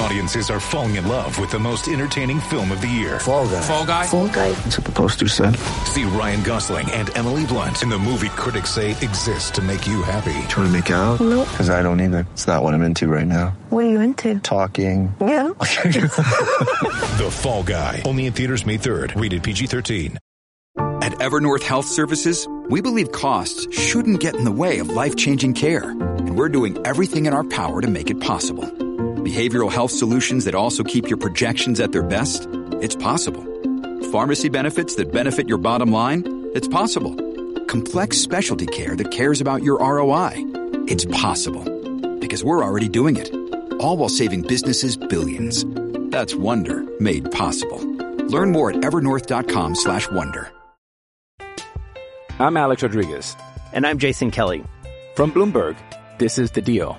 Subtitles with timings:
[0.00, 3.20] Audiences are falling in love with the most entertaining film of the year.
[3.20, 3.60] Fall guy.
[3.60, 4.06] Fall guy.
[4.06, 4.52] Fall guy.
[4.52, 5.56] That's what the poster said.
[5.86, 10.02] See Ryan Gosling and Emily Blunt in the movie critics say exists to make you
[10.02, 10.32] happy.
[10.48, 11.20] Trying to make it out?
[11.20, 11.48] Nope.
[11.50, 12.26] Because I don't either.
[12.32, 13.50] It's not what I'm into right now.
[13.70, 14.38] What are you into?
[14.40, 15.14] Talking.
[15.20, 15.50] Yeah.
[17.12, 18.02] The Fall Guy.
[18.06, 19.20] Only in theaters May 3rd.
[19.20, 20.16] Rated PG-13.
[21.02, 25.90] At Evernorth Health Services, we believe costs shouldn't get in the way of life-changing care,
[25.90, 28.64] and we're doing everything in our power to make it possible.
[29.22, 32.48] Behavioral health solutions that also keep your projections at their best?
[32.80, 33.44] It's possible.
[34.10, 36.50] Pharmacy benefits that benefit your bottom line?
[36.54, 37.14] It's possible.
[37.66, 40.32] Complex specialty care that cares about your ROI?
[40.88, 41.62] It's possible.
[42.18, 43.32] Because we're already doing it.
[43.74, 45.64] All while saving businesses billions.
[46.10, 47.78] That's Wonder made possible.
[48.26, 50.50] Learn more at evernorth.com slash wonder.
[52.40, 53.36] I'm Alex Rodriguez.
[53.72, 54.64] And I'm Jason Kelly.
[55.14, 55.76] From Bloomberg,
[56.18, 56.98] this is The Deal.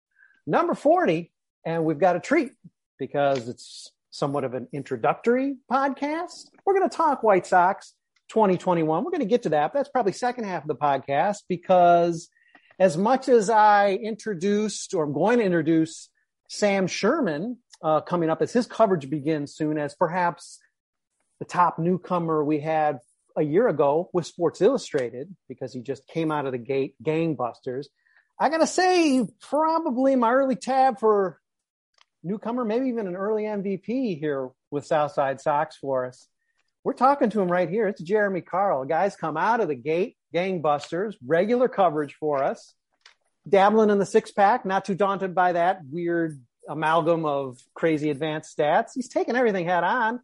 [0.45, 1.31] number 40.
[1.65, 2.53] And we've got a treat
[2.97, 6.49] because it's somewhat of an introductory podcast.
[6.65, 7.93] We're going to talk White Sox
[8.29, 9.03] 2021.
[9.03, 9.73] We're going to get to that.
[9.73, 12.29] But that's probably second half of the podcast because
[12.79, 16.09] as much as I introduced or I'm going to introduce
[16.49, 20.59] Sam Sherman uh, coming up as his coverage begins soon as perhaps
[21.39, 22.99] the top newcomer we had
[23.37, 27.85] a year ago with Sports Illustrated because he just came out of the gate gangbusters.
[28.41, 31.39] I gotta say, probably my early tab for
[32.23, 36.27] newcomer, maybe even an early MVP here with Southside Sox for us.
[36.83, 37.87] We're talking to him right here.
[37.87, 38.85] It's Jeremy Carl.
[38.85, 42.73] Guys come out of the gate, gangbusters, regular coverage for us,
[43.47, 48.57] dabbling in the six pack, not too daunted by that weird amalgam of crazy advanced
[48.57, 48.93] stats.
[48.95, 50.19] He's taking everything head on.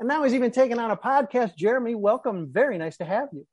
[0.00, 1.54] And now he's even taking on a podcast.
[1.54, 2.48] Jeremy, welcome.
[2.50, 3.46] Very nice to have you.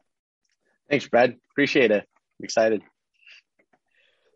[0.89, 1.35] Thanks, Brad.
[1.51, 2.07] Appreciate it.
[2.39, 2.81] I'm excited.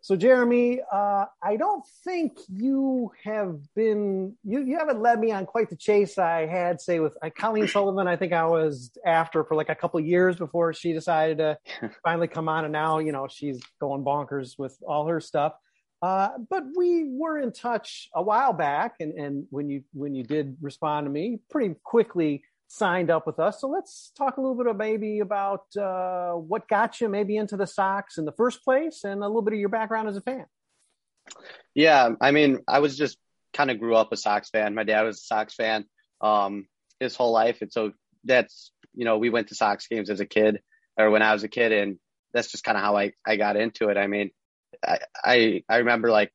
[0.02, 5.46] So, Jeremy, uh, I don't think you have been you you haven't led me on
[5.46, 8.08] quite the chase I had, say, with uh, Colleen Sullivan.
[8.08, 11.58] I think I was after for like a couple years before she decided to
[12.04, 15.54] finally come on, and now you know she's going bonkers with all her stuff.
[16.02, 20.24] Uh, but we were in touch a while back, and, and when you when you
[20.24, 23.60] did respond to me, pretty quickly signed up with us.
[23.60, 27.58] So let's talk a little bit of maybe about uh, what got you maybe into
[27.58, 30.22] the Sox in the first place, and a little bit of your background as a
[30.22, 30.46] fan.
[31.74, 33.18] Yeah, I mean, I was just
[33.54, 34.76] kind of grew up a Sox fan.
[34.76, 35.86] My dad was a Sox fan
[36.22, 36.68] um,
[37.00, 37.92] his whole life, and so
[38.24, 40.62] that's you know we went to Sox games as a kid
[40.96, 41.98] or when I was a kid, and
[42.34, 43.98] that's just kind of how I I got into it.
[43.98, 44.30] I mean,
[44.86, 46.32] I, I I remember like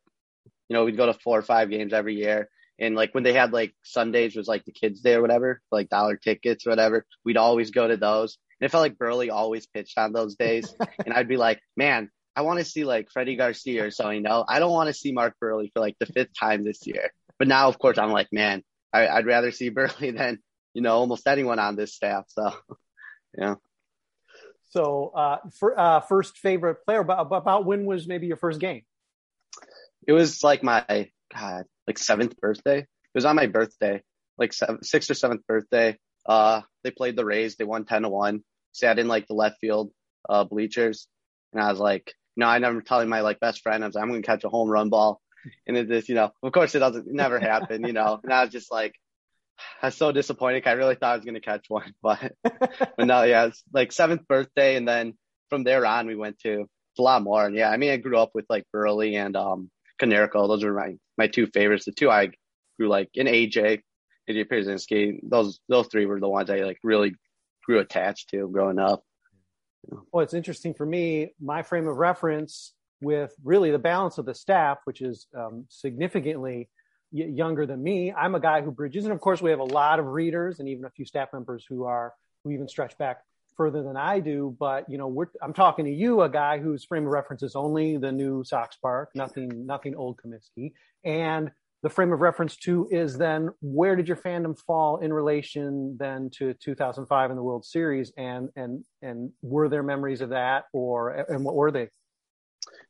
[0.68, 2.48] you know we'd go to four or five games every year.
[2.78, 5.88] And like when they had like Sundays was like the kids day or whatever, like
[5.88, 8.38] dollar tickets or whatever, we'd always go to those.
[8.60, 10.74] And it felt like Buehrle always pitched on those days.
[11.04, 14.20] and I'd be like, man, I want to see like Freddie Garcia or so, you
[14.20, 17.12] know, I don't want to see Mark Buehrle for like the fifth time this year.
[17.38, 18.62] But now, of course, I'm like, man,
[18.92, 20.40] I, I'd rather see Buehrle than,
[20.72, 22.24] you know, almost anyone on this staff.
[22.28, 22.52] So,
[23.38, 23.54] yeah.
[24.70, 28.82] So, uh, for, uh, first favorite player, about, about when was maybe your first game?
[30.06, 32.78] It was like my, God, like seventh birthday.
[32.78, 34.02] It was on my birthday,
[34.38, 35.96] like seven, sixth or seventh birthday.
[36.26, 37.56] Uh, they played the Rays.
[37.56, 38.42] They won 10 to one.
[38.72, 39.92] Sat in like the left field,
[40.28, 41.06] uh, bleachers.
[41.52, 44.02] And I was like, know, I never telling my like best friend, I was like,
[44.02, 45.20] I'm going to catch a home run ball.
[45.66, 48.32] And it just, you know, of course it doesn't, it never happen, you know, and
[48.32, 48.94] I was just like,
[49.82, 50.66] I was so disappointed.
[50.66, 53.92] I really thought I was going to catch one, but, but no, yeah, it's like
[53.92, 54.76] seventh birthday.
[54.76, 55.14] And then
[55.50, 56.64] from there on, we went to
[56.98, 57.44] a lot more.
[57.44, 60.48] And yeah, I mean, I grew up with like Buehrle and, um, Konerko.
[60.48, 61.84] Those were my, my two favorites.
[61.84, 62.30] The two I
[62.78, 63.80] grew like in AJ,
[64.28, 65.20] AJ Pierzynski.
[65.22, 67.14] Those, those three were the ones I like really
[67.64, 69.02] grew attached to growing up.
[70.12, 71.34] Well, it's interesting for me.
[71.40, 76.68] My frame of reference with really the balance of the staff, which is um, significantly
[77.10, 78.12] younger than me.
[78.12, 80.68] I'm a guy who bridges, and of course, we have a lot of readers and
[80.68, 82.12] even a few staff members who are
[82.42, 83.18] who even stretch back
[83.56, 84.56] further than I do.
[84.58, 87.56] But you know, we're, I'm talking to you, a guy whose frame of reference is
[87.56, 90.72] only the new Sox Park, nothing, nothing old Comiskey,
[91.04, 91.50] and
[91.84, 96.30] the frame of reference to is then where did your fandom fall in relation then
[96.30, 101.10] to 2005 in the World Series, and and and were there memories of that, or
[101.10, 101.90] and what were they?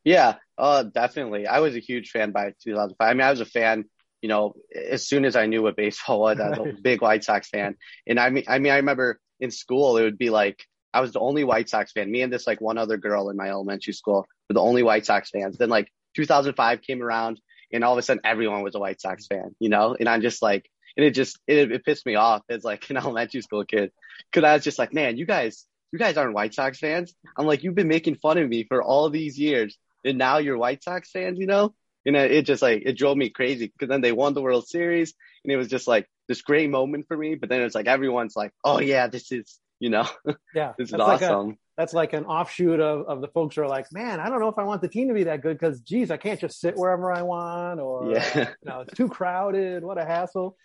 [0.05, 1.49] Yeah, uh, definitely.
[1.49, 2.96] I was a huge fan by 2005.
[3.00, 3.87] I mean, I was a fan,
[4.22, 6.38] you know, as soon as I knew what baseball was.
[6.38, 7.75] I was a big White Sox fan,
[8.06, 11.12] and I mean, I mean, I remember in school it would be like I was
[11.12, 12.11] the only White Sox fan.
[12.11, 15.05] Me and this like one other girl in my elementary school were the only White
[15.05, 15.58] Sox fans.
[15.58, 17.41] Then like 2005 came around,
[17.73, 19.96] and all of a sudden everyone was a White Sox fan, you know?
[19.99, 22.96] And I'm just like, and it just, it, it pissed me off as like an
[22.96, 23.91] elementary school kid.
[24.32, 27.12] Cause I was just like, man, you guys, you guys aren't White Sox fans.
[27.37, 30.56] I'm like, you've been making fun of me for all these years and now you're
[30.56, 31.75] White Sox fans, you know?
[32.06, 35.14] And it just like, it drove me crazy because then they won the World Series
[35.43, 37.34] and it was just like this great moment for me.
[37.34, 40.06] But then it's like, everyone's like, oh yeah, this is, you know,
[40.54, 41.58] yeah, this is that's like a- awesome.
[41.76, 44.48] that's like an offshoot of, of the folks who are like, man, I don't know
[44.48, 46.76] if I want the team to be that good because, geez, I can't just sit
[46.76, 48.38] wherever I want, or Yeah.
[48.62, 49.84] you know, it's too crowded.
[49.84, 50.56] What a hassle.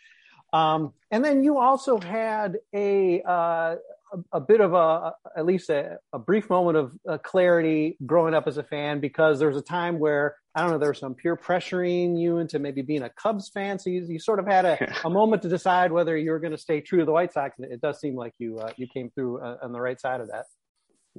[0.51, 3.75] Um, and then you also had a uh,
[4.13, 8.33] a, a bit of a at least a, a brief moment of uh, clarity growing
[8.33, 11.00] up as a fan because there was a time where I don't know there was
[11.00, 14.47] some peer pressuring you into maybe being a Cubs fan, so you, you sort of
[14.47, 17.11] had a, a moment to decide whether you were going to stay true to the
[17.11, 17.57] White Sox.
[17.59, 20.21] And it does seem like you uh, you came through uh, on the right side
[20.21, 20.45] of that.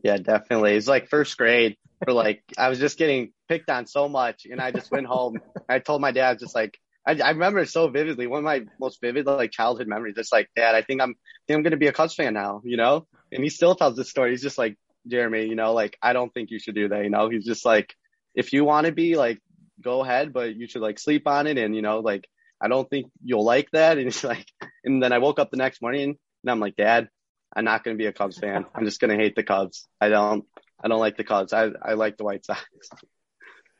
[0.02, 0.74] Yeah, definitely.
[0.74, 4.60] It's like first grade for like I was just getting picked on so much, and
[4.60, 5.40] I just went home.
[5.68, 8.26] I told my dad just like I, I remember so vividly.
[8.26, 10.14] One of my most vivid like childhood memories.
[10.16, 12.60] It's like, Dad, I think I'm I think I'm gonna be a Cubs fan now,
[12.64, 13.06] you know.
[13.32, 14.30] And he still tells this story.
[14.30, 14.76] He's just like
[15.06, 17.04] Jeremy, you know, like I don't think you should do that.
[17.04, 17.94] You know, he's just like
[18.34, 19.40] if you want to be like
[19.82, 22.28] go ahead, but you should like sleep on it, and you know, like
[22.60, 23.96] I don't think you'll like that.
[23.96, 24.46] And he's like,
[24.84, 27.08] and then I woke up the next morning and I'm like, Dad,
[27.54, 28.66] I'm not to be a Cubs fan.
[28.74, 29.88] I'm just to hate the Cubs.
[30.00, 30.44] I don't,
[30.82, 31.52] I don't like the Cubs.
[31.52, 32.60] I, I like the White Sox.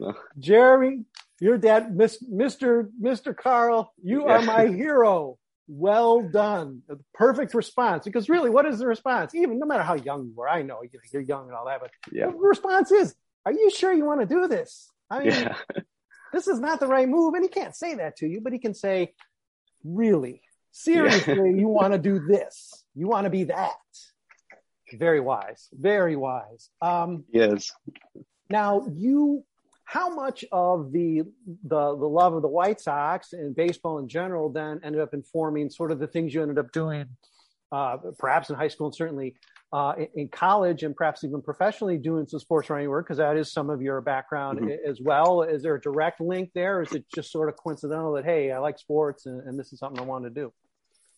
[0.03, 1.05] So, Jeremy,
[1.41, 2.89] your dad, Miss, Mr.
[3.03, 3.37] Mr.
[3.37, 5.39] Carl, you are my hero.
[5.67, 6.83] Well done.
[6.89, 8.05] The Perfect response.
[8.05, 9.35] Because really, what is the response?
[9.35, 11.67] Even no matter how young you are, I know you know, you're young and all
[11.67, 12.27] that, but yeah.
[12.27, 13.15] the response is,
[13.47, 14.89] are you sure you want to do this?
[15.09, 15.55] I mean, Yeah.
[16.33, 17.35] this is not the right move.
[17.35, 19.15] And he can't say that to you, but he can say,
[19.85, 22.85] really, seriously, you want to do this.
[22.95, 23.73] You want to be that.
[24.93, 25.69] Very wise.
[25.73, 26.69] Very wise.
[26.83, 27.71] Um, Yes.
[28.51, 29.45] now you,
[29.91, 31.23] how much of the,
[31.65, 35.69] the, the love of the White Sox and baseball in general then ended up informing
[35.69, 37.07] sort of the things you ended up doing,
[37.73, 39.35] uh, perhaps in high school and certainly
[39.73, 43.37] uh, in, in college and perhaps even professionally doing some sports writing work because that
[43.37, 44.77] is some of your background Mhm.
[44.89, 45.43] as well.
[45.43, 48.53] Is there a direct link there, or is it just sort of coincidental that hey,
[48.53, 50.53] I like sports and, and this is something I want to do?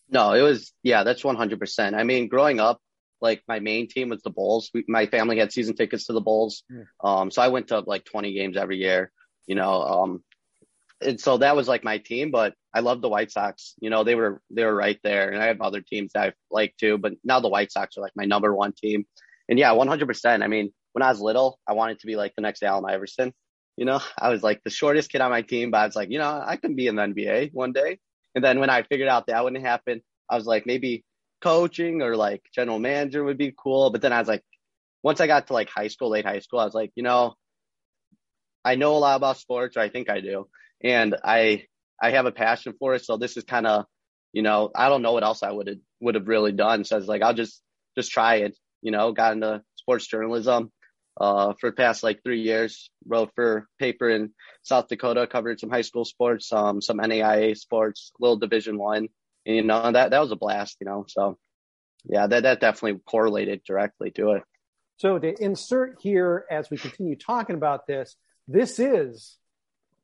[0.09, 1.93] No, it was, yeah, that's 100%.
[1.93, 2.81] I mean, growing up,
[3.21, 4.69] like my main team was the Bulls.
[4.73, 6.63] We, my family had season tickets to the Bulls.
[7.03, 9.11] Um, so I went to like 20 games every year,
[9.47, 10.23] you know, um,
[11.01, 13.75] and so that was like my team, but I love the White Sox.
[13.79, 16.33] You know, they were, they were right there and I have other teams that I
[16.49, 19.05] like too, but now the White Sox are like my number one team.
[19.49, 20.43] And yeah, 100%.
[20.43, 23.33] I mean, when I was little, I wanted to be like the next Allen Iverson.
[23.75, 26.09] You know, I was like the shortest kid on my team, but I was like,
[26.09, 27.99] you know, I can be in the NBA one day.
[28.35, 31.03] And then when I figured out that wouldn't happen, I was like, maybe
[31.43, 33.89] coaching or like general manager would be cool.
[33.91, 34.43] But then I was like,
[35.03, 37.35] once I got to like high school, late high school, I was like, you know,
[38.63, 40.47] I know a lot about sports, or I think I do,
[40.81, 41.65] and I
[42.01, 43.03] I have a passion for it.
[43.03, 43.85] So this is kind of,
[44.31, 46.85] you know, I don't know what else I would have would have really done.
[46.85, 47.61] So I was like, I'll just
[47.97, 48.57] just try it.
[48.81, 50.71] You know, got into sports journalism
[51.19, 52.89] uh, for the past like three years.
[53.05, 54.31] Wrote for paper in
[54.61, 59.09] South Dakota, covered some high school sports, um, some NAIA sports, little Division One.
[59.45, 60.77] And, you know, that that was a blast.
[60.79, 61.37] You know, so
[62.05, 64.43] yeah, that that definitely correlated directly to it.
[64.97, 68.15] So to insert here as we continue talking about this,
[68.47, 69.37] this is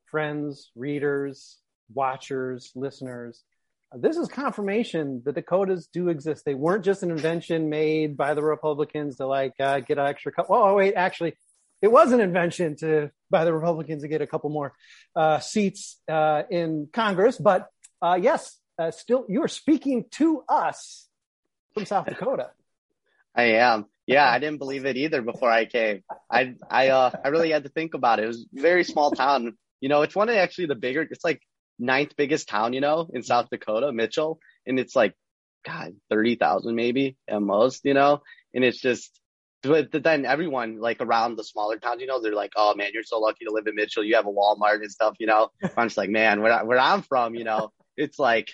[0.10, 1.58] friends, readers,
[1.94, 3.44] watchers, listeners.
[3.92, 6.46] This is confirmation that Dakotas do exist.
[6.46, 10.32] They weren't just an invention made by the Republicans to like uh, get an extra.
[10.32, 11.34] Co- oh wait, actually,
[11.82, 14.74] it was an invention to by the Republicans to get a couple more
[15.16, 17.38] uh, seats uh, in Congress.
[17.38, 17.68] But
[18.02, 21.08] uh, yes, uh, still you are speaking to us
[21.74, 22.52] from South Dakota.
[23.36, 23.86] I am.
[24.08, 26.04] Yeah, I didn't believe it either before I came.
[26.32, 28.24] I I uh I really had to think about it.
[28.24, 29.56] It was a very small town.
[29.82, 31.02] You know, it's one of actually the bigger.
[31.02, 31.42] It's like
[31.78, 32.74] ninth biggest town.
[32.74, 35.14] You know, in South Dakota, Mitchell, and it's like
[35.66, 38.22] God, 30,000 maybe at most, you know?
[38.54, 39.20] And it's just,
[39.62, 43.04] but then everyone like around the smaller towns, you know, they're like, oh man, you're
[43.04, 44.04] so lucky to live in Mitchell.
[44.04, 45.50] You have a Walmart and stuff, you know?
[45.76, 48.50] I'm just like, man, where, where I'm from, you know, it's like,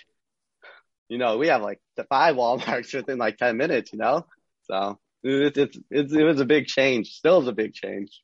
[1.08, 4.26] you know, we have like the five Walmarts within like 10 minutes, you know?
[4.64, 7.12] So it, it, it, was a big change.
[7.12, 8.20] Still is a big change.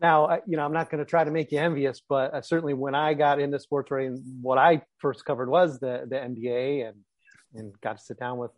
[0.00, 2.74] Now, you know, I'm not going to try to make you envious, but uh, certainly
[2.74, 6.98] when I got into sports writing, what I first covered was the the NBA, and
[7.54, 8.52] and got to sit down with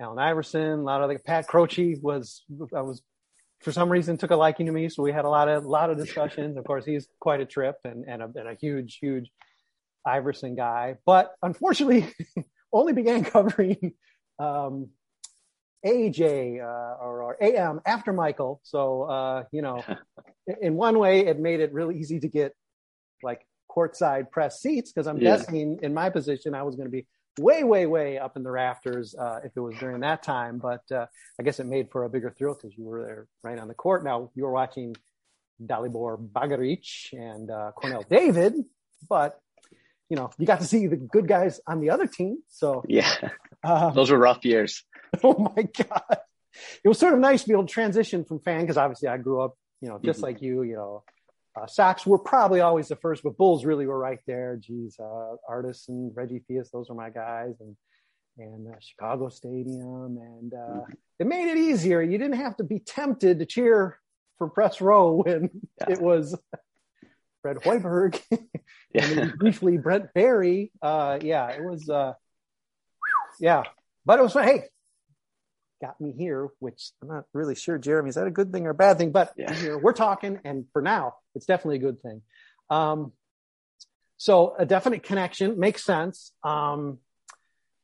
[0.00, 3.02] Allen Iverson, a lot of other Pat Croce was I was
[3.60, 5.90] for some reason took a liking to me, so we had a lot of lot
[5.90, 6.56] of discussions.
[6.56, 9.30] Of course, he's quite a trip and and a, and a huge huge
[10.04, 12.12] Iverson guy, but unfortunately,
[12.72, 13.94] only began covering
[14.38, 14.88] um,
[15.84, 18.60] AJ uh, or, or, AM after Michael.
[18.62, 19.82] So uh, you know,
[20.60, 22.54] in one way, it made it really easy to get
[23.22, 25.36] like courtside press seats because I'm yeah.
[25.36, 27.06] guessing in my position I was going to be
[27.38, 30.58] way, way, way up in the rafters uh, if it was during that time.
[30.58, 31.06] But uh,
[31.38, 33.74] I guess it made for a bigger thrill because you were there right on the
[33.74, 34.04] court.
[34.04, 34.96] Now you were watching
[35.64, 38.54] Dalibor Bagaric and uh, Cornell David,
[39.08, 39.38] but
[40.10, 42.42] you know you got to see the good guys on the other team.
[42.48, 43.30] So yeah,
[43.64, 44.84] um, those were rough years.
[45.24, 46.18] Oh my god,
[46.84, 49.16] it was sort of nice to be able to transition from fan because obviously I
[49.16, 50.26] grew up, you know, just mm-hmm.
[50.26, 51.02] like you, you know,
[51.60, 54.56] uh, Sox were probably always the first, but Bulls really were right there.
[54.56, 57.76] Geez, uh, Artis and Reggie Theus, those are my guys, and
[58.38, 60.92] and uh, Chicago Stadium, and uh, mm-hmm.
[61.18, 62.00] it made it easier.
[62.00, 63.98] You didn't have to be tempted to cheer
[64.38, 65.50] for press row when
[65.80, 65.92] yeah.
[65.92, 66.38] it was
[67.42, 68.20] Fred Hoiberg
[68.94, 70.72] and briefly Brent Barry.
[70.82, 71.88] Uh, yeah, it was.
[71.88, 72.14] Uh,
[73.38, 73.62] yeah,
[74.04, 74.64] but it was hey,
[75.80, 78.70] got me here, which I'm not really sure, Jeremy, is that a good thing or
[78.70, 79.12] a bad thing?
[79.12, 79.52] But yeah.
[79.52, 82.22] here we're talking, and for now, it's definitely a good thing.
[82.68, 83.12] Um,
[84.16, 86.32] so a definite connection makes sense.
[86.44, 86.98] Um,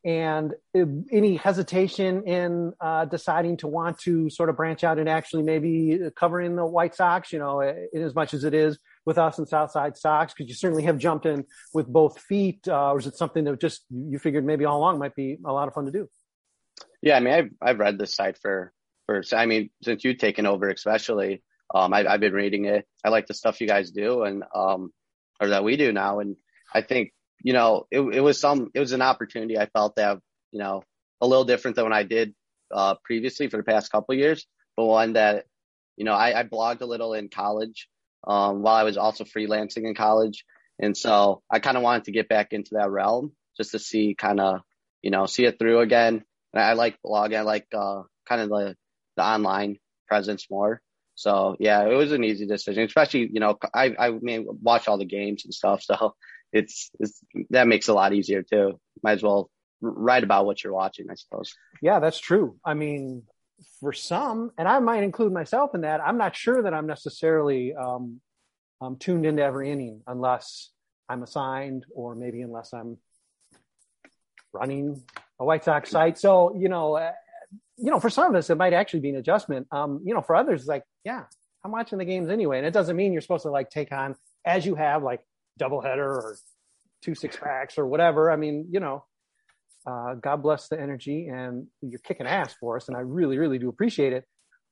[0.05, 5.43] and any hesitation in uh, deciding to want to sort of branch out and actually
[5.43, 9.39] maybe covering the White Sox, you know, in as much as it is with us
[9.39, 13.07] and Southside Sox, because you certainly have jumped in with both feet, uh, or is
[13.07, 15.87] it something that just you figured maybe all along might be a lot of fun
[15.87, 16.09] to do?
[17.01, 18.73] Yeah, I mean, I've I've read this site for
[19.07, 22.85] for I mean, since you've taken over, especially, um, I, I've been reading it.
[23.05, 24.93] I like the stuff you guys do, and um,
[25.41, 26.37] or that we do now, and
[26.75, 30.19] I think you know it it was some it was an opportunity I felt that
[30.51, 30.83] you know
[31.21, 32.35] a little different than when I did
[32.75, 34.45] uh, previously for the past couple years,
[34.77, 35.45] but one that
[35.97, 37.89] you know I, I blogged a little in college
[38.27, 40.45] um, while I was also freelancing in college,
[40.79, 44.15] and so I kind of wanted to get back into that realm just to see
[44.15, 44.61] kind of
[45.03, 47.37] you know see it through again And I like blogging.
[47.39, 48.77] I like uh, kind of the
[49.17, 49.79] the online
[50.09, 50.81] presence more.
[51.15, 54.99] So yeah, it was an easy decision, especially you know I I mean watch all
[54.99, 56.15] the games and stuff, so
[56.53, 58.79] it's, it's that makes it a lot easier too.
[59.03, 61.53] Might as well write about what you're watching, I suppose.
[61.83, 62.57] Yeah, that's true.
[62.65, 63.25] I mean,
[63.81, 66.01] for some, and I might include myself in that.
[66.01, 68.21] I'm not sure that I'm necessarily um,
[68.81, 70.71] um, tuned into every inning unless
[71.09, 72.99] I'm assigned, or maybe unless I'm
[74.53, 75.03] running
[75.39, 76.19] a White Sox site.
[76.19, 77.13] So, you know, uh,
[77.77, 79.67] you know, for some of us, it might actually be an adjustment.
[79.71, 81.25] Um, you know, for others, it's like, yeah,
[81.65, 82.59] I'm watching the games anyway.
[82.59, 85.21] And it doesn't mean you're supposed to like take on, as you have, like
[85.61, 86.39] doubleheader or
[87.03, 88.31] two six packs or whatever.
[88.31, 89.05] I mean, you know,
[89.87, 92.89] uh, God bless the energy and you're kicking ass for us.
[92.89, 94.25] And I really, really do appreciate it.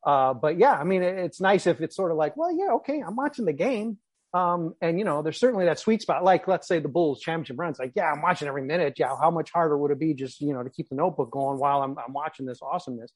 [0.04, 2.72] Uh, but yeah, I mean, it, it's nice if it's sort of like, well, yeah,
[2.74, 3.98] okay, I'm watching the game.
[4.34, 6.24] Um, and you know, there's certainly that sweet spot.
[6.24, 7.78] Like, let's say the Bulls championship runs.
[7.78, 8.94] Like, yeah, I'm watching every minute.
[8.98, 11.60] Yeah, how much harder would it be just you know to keep the notebook going
[11.60, 13.12] while I'm, I'm watching this awesomeness?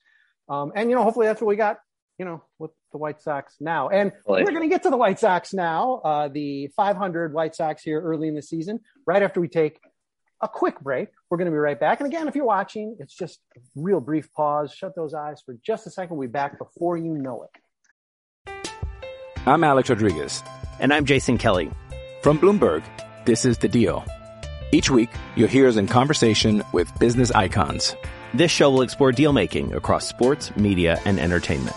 [0.48, 1.78] Um, and you know, hopefully that's what we got.
[2.20, 5.18] You know, with the White Sox now, and we're going to get to the White
[5.18, 6.00] Sox now.
[6.04, 9.80] Uh, the 500 White Sox here early in the season, right after we take
[10.40, 11.08] a quick break.
[11.30, 12.00] We're going to be right back.
[12.00, 14.72] And again, if you're watching, it's just a real brief pause.
[14.72, 16.16] Shut those eyes for just a second.
[16.16, 18.70] We'll be back before you know it.
[19.46, 20.42] I'm Alex Rodriguez.
[20.78, 21.70] And I'm Jason Kelly.
[22.22, 22.82] From Bloomberg,
[23.24, 24.04] this is The Deal.
[24.70, 27.96] Each week, you'll hear us in conversation with business icons.
[28.34, 31.76] This show will explore deal making across sports, media, and entertainment.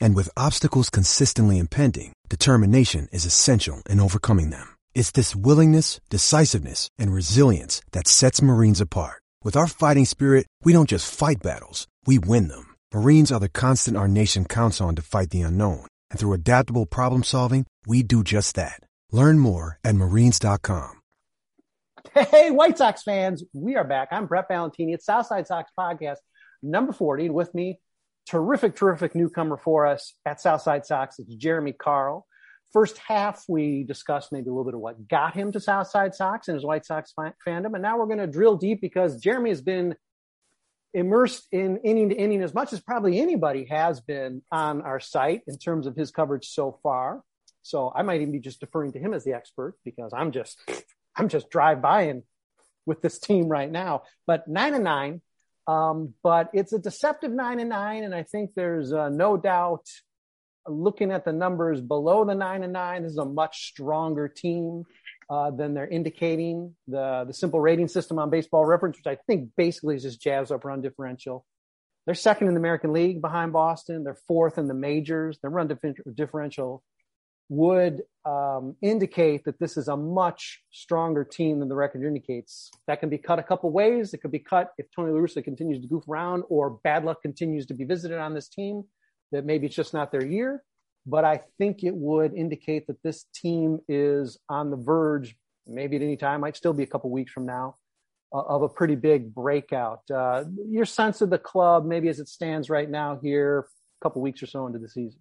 [0.00, 4.66] And with obstacles consistently impending, determination is essential in overcoming them.
[4.94, 9.22] It's this willingness, decisiveness, and resilience that sets Marines apart.
[9.42, 12.74] With our fighting spirit, we don't just fight battles, we win them.
[12.94, 15.86] Marines are the constant our nation counts on to fight the unknown.
[16.10, 18.80] And through adaptable problem solving, we do just that.
[19.12, 21.00] Learn more at marines.com.
[22.14, 24.08] Hey, White Sox fans, we are back.
[24.12, 24.94] I'm Brett Ballantini.
[24.94, 26.18] It's Southside Sox Podcast
[26.62, 27.26] number 40.
[27.26, 27.80] And with me,
[28.26, 31.18] terrific, terrific newcomer for us at Southside Sox.
[31.18, 32.26] It's Jeremy Carl.
[32.72, 36.48] First half, we discussed maybe a little bit of what got him to Southside Sox
[36.48, 37.74] and his White Sox fandom.
[37.74, 39.94] And now we're going to drill deep because Jeremy has been
[40.92, 45.42] immersed in inning to inning as much as probably anybody has been on our site
[45.46, 47.22] in terms of his coverage so far.
[47.62, 50.58] So I might even be just deferring to him as the expert because I'm just
[51.16, 52.22] I'm just drive by and
[52.86, 54.02] with this team right now.
[54.26, 55.22] But nine and nine,
[55.66, 59.86] um, but it's a deceptive nine and nine, and I think there's uh, no doubt.
[60.66, 64.84] Looking at the numbers below the nine and nine, this is a much stronger team
[65.28, 66.74] uh, than they're indicating.
[66.88, 70.50] The the simple rating system on Baseball Reference, which I think basically is just jazz
[70.50, 71.44] up run differential.
[72.06, 74.04] They're second in the American League behind Boston.
[74.04, 75.38] They're fourth in the majors.
[75.40, 75.70] Their run
[76.14, 76.82] differential
[77.48, 82.70] would um, indicate that this is a much stronger team than the record indicates.
[82.86, 84.14] That can be cut a couple ways.
[84.14, 87.20] It could be cut if Tony La Russa continues to goof around or bad luck
[87.22, 88.84] continues to be visited on this team,
[89.32, 90.62] that maybe it's just not their year.
[91.06, 95.36] But I think it would indicate that this team is on the verge,
[95.66, 97.76] maybe at any time, might still be a couple weeks from now,
[98.32, 100.00] uh, of a pretty big breakout.
[100.10, 103.66] Uh, your sense of the club, maybe as it stands right now here,
[104.00, 105.20] a couple weeks or so into the season.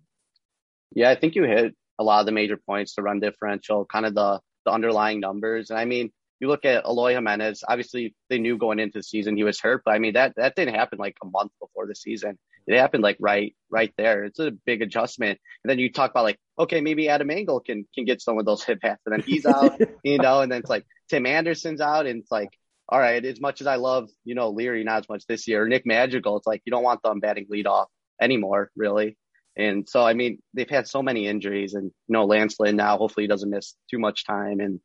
[0.96, 4.06] Yeah, I think you hit a lot of the major points, the run differential, kind
[4.06, 5.70] of the the underlying numbers.
[5.70, 9.38] And I mean, you look at Eloy Jimenez, obviously they knew going into the season
[9.38, 11.96] he was hurt, but I mean that that didn't happen like a month before the
[11.96, 12.38] season.
[12.66, 14.24] It happened like right right there.
[14.24, 15.40] It's a big adjustment.
[15.64, 18.46] And then you talk about like, okay, maybe Adam Engel can can get some of
[18.46, 21.82] those hit bats, and then he's out, you know, and then it's like Tim Anderson's
[21.82, 22.50] out, and it's like,
[22.90, 25.68] all right, as much as I love, you know, Leury, not as much this year.
[25.68, 27.88] Nick Madrigal, it's like you don't want them batting leadoff
[28.22, 29.18] anymore, really.
[29.56, 32.98] And so, I mean, they've had so many injuries, and you know, Lance Lynn now
[32.98, 34.60] hopefully he doesn't miss too much time.
[34.60, 34.80] And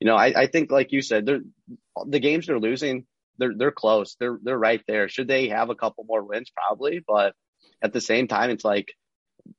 [0.00, 1.40] you know, I, I think, like you said, they're
[2.06, 3.06] the games they're losing,
[3.38, 4.16] they're they're close.
[4.20, 5.08] They're they're right there.
[5.08, 6.50] Should they have a couple more wins?
[6.54, 7.34] Probably, but
[7.82, 8.92] at the same time, it's like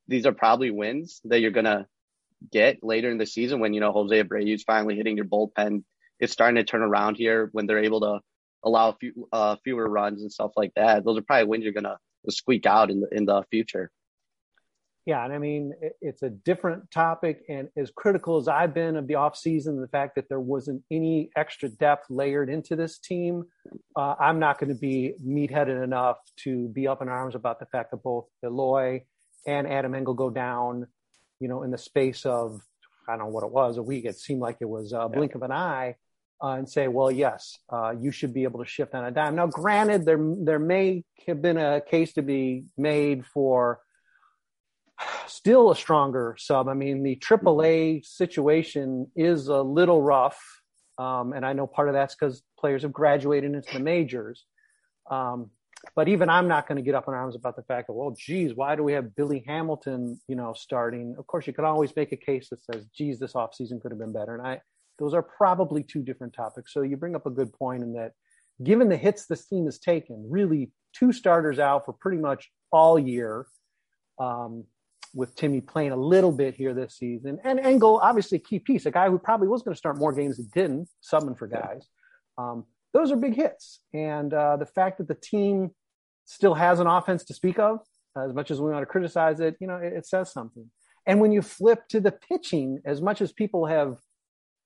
[0.08, 1.86] these are probably wins that you're gonna
[2.50, 5.82] get later in the season when you know Jose Abreu's finally hitting your bullpen.
[6.20, 8.20] It's starting to turn around here when they're able to
[8.64, 11.04] allow a few, uh, fewer runs and stuff like that.
[11.04, 11.98] Those are probably wins you're gonna
[12.30, 13.90] squeak out in the in the future.
[15.04, 19.08] Yeah, and I mean it's a different topic, and as critical as I've been of
[19.08, 23.44] the offseason, the fact that there wasn't any extra depth layered into this team,
[23.96, 27.66] uh, I'm not going to be meatheaded enough to be up in arms about the
[27.66, 29.02] fact that both Eloy
[29.44, 30.86] and Adam Engel go down,
[31.40, 32.60] you know, in the space of
[33.08, 34.04] I don't know what it was a week.
[34.04, 35.96] It seemed like it was a blink of an eye,
[36.42, 39.36] uh, and say, well, yes, uh, you should be able to shift on a dime.
[39.36, 43.80] Now, granted, there there may have been a case to be made for
[45.26, 46.68] still a stronger sub.
[46.68, 50.40] I mean, the AAA situation is a little rough.
[50.98, 54.44] Um, and I know part of that's because players have graduated into the majors.
[55.10, 55.50] Um,
[55.96, 58.14] but even I'm not going to get up in arms about the fact that, well,
[58.16, 61.16] geez, why do we have Billy Hamilton, you know, starting?
[61.18, 63.98] Of course, you could always make a case that says, geez, this offseason could have
[63.98, 64.36] been better.
[64.36, 64.60] And I,
[64.98, 66.72] those are probably two different topics.
[66.72, 68.12] So you bring up a good point in that
[68.62, 72.98] given the hits this team has taken, really two starters out for pretty much all
[72.98, 73.46] year.
[74.18, 74.64] Um,
[75.14, 77.38] with Timmy playing a little bit here this season.
[77.44, 80.12] And Engel, obviously, a key piece, a guy who probably was going to start more
[80.12, 81.86] games than didn't, subbing for guys.
[82.38, 83.80] Um, those are big hits.
[83.92, 85.70] And uh, the fact that the team
[86.24, 87.80] still has an offense to speak of,
[88.16, 90.70] as much as we want to criticize it, you know, it, it says something.
[91.06, 93.98] And when you flip to the pitching, as much as people have,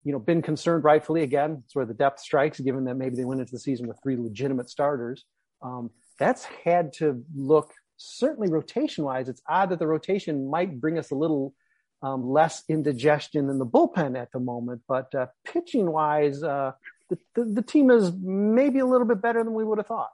[0.05, 3.25] you know, been concerned rightfully, again, it's where the depth strikes, given that maybe they
[3.25, 5.25] went into the season with three legitimate starters.
[5.63, 10.99] Um, that's had to look certainly rotation wise, it's odd that the rotation might bring
[10.99, 11.55] us a little
[12.03, 14.83] um, less indigestion in the bullpen at the moment.
[14.87, 16.73] But uh, pitching wise, uh,
[17.09, 20.11] the, the, the, team is maybe a little bit better than we would have thought.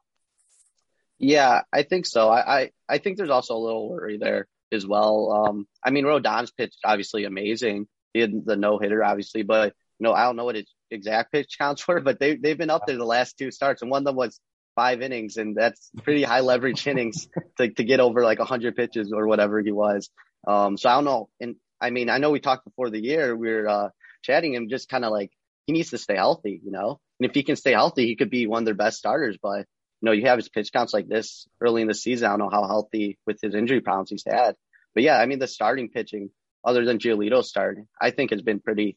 [1.18, 2.28] Yeah, I think so.
[2.28, 5.46] I, I, I think there's also a little worry there as well.
[5.46, 7.86] Um, I mean, Rodon's pitched obviously amazing.
[8.12, 11.32] He had the no hitter, obviously, but you know, I don't know what his exact
[11.32, 14.02] pitch counts were, but they, they've been up there the last two starts, and one
[14.02, 14.40] of them was
[14.74, 19.12] five innings, and that's pretty high leverage innings to, to get over like 100 pitches
[19.14, 20.10] or whatever he was.
[20.46, 21.28] Um, so I don't know.
[21.40, 23.88] And I mean, I know we talked before the year, we were uh,
[24.22, 25.30] chatting him just kind of like
[25.66, 27.00] he needs to stay healthy, you know?
[27.18, 29.36] And if he can stay healthy, he could be one of their best starters.
[29.40, 29.66] But,
[30.00, 32.26] you know, you have his pitch counts like this early in the season.
[32.26, 34.56] I don't know how healthy with his injury problems he's had.
[34.94, 36.30] But yeah, I mean, the starting pitching,
[36.64, 38.96] other than Giolito starting, I think has been pretty,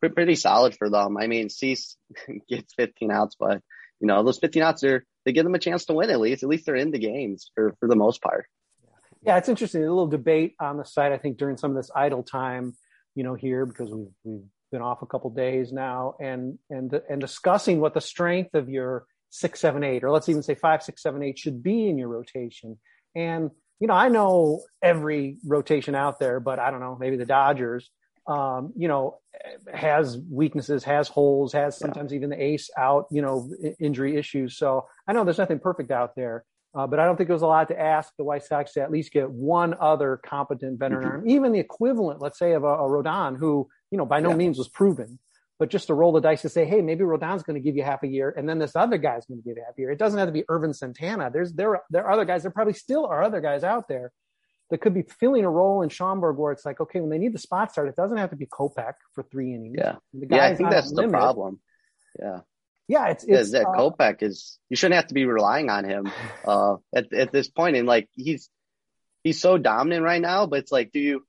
[0.00, 1.16] pretty solid for them.
[1.16, 1.96] I mean, Cease
[2.48, 3.60] gets 15 outs, but,
[4.00, 6.42] you know, those 15 outs are, they give them a chance to win at least.
[6.42, 8.46] At least they're in the games for for the most part.
[9.22, 9.82] Yeah, it's interesting.
[9.82, 12.74] A little debate on the site, I think, during some of this idle time,
[13.14, 17.20] you know, here because we've we've been off a couple days now, and and and
[17.20, 21.02] discussing what the strength of your six, seven, eight, or let's even say five, six,
[21.02, 22.78] seven, eight should be in your rotation.
[23.16, 27.26] And you know, I know every rotation out there, but I don't know, maybe the
[27.26, 27.90] Dodgers,
[28.26, 29.18] um, you know,
[29.72, 32.16] has weaknesses, has holes, has sometimes yeah.
[32.16, 34.56] even the ace out, you know, injury issues.
[34.56, 36.44] So I know there's nothing perfect out there.
[36.74, 38.82] Uh, but I don't think it was a lot to ask the White Sox to
[38.82, 41.16] at least get one other competent veteran mm-hmm.
[41.18, 44.30] arm, even the equivalent, let's say, of a, a Rodon, who you know by no
[44.30, 44.36] yeah.
[44.36, 45.20] means was proven,
[45.60, 47.84] but just to roll the dice to say, hey, maybe Rodon's going to give you
[47.84, 49.92] half a year, and then this other guy's going to give you half a year.
[49.92, 51.30] It doesn't have to be Ervin Santana.
[51.32, 52.42] There's there there are other guys.
[52.42, 54.10] There probably still are other guys out there
[54.70, 57.34] that could be filling a role in Schaumburg where it's like, okay, when they need
[57.34, 59.76] the spot start, it doesn't have to be Kopech for three innings.
[59.78, 61.60] Yeah, yeah, I think that's the problem.
[62.18, 62.40] Yeah.
[62.86, 66.10] Yeah, it's, it's that uh, Kopech is you shouldn't have to be relying on him
[66.46, 68.50] uh, at at this point, and like he's
[69.22, 70.46] he's so dominant right now.
[70.46, 71.26] But it's like, do you?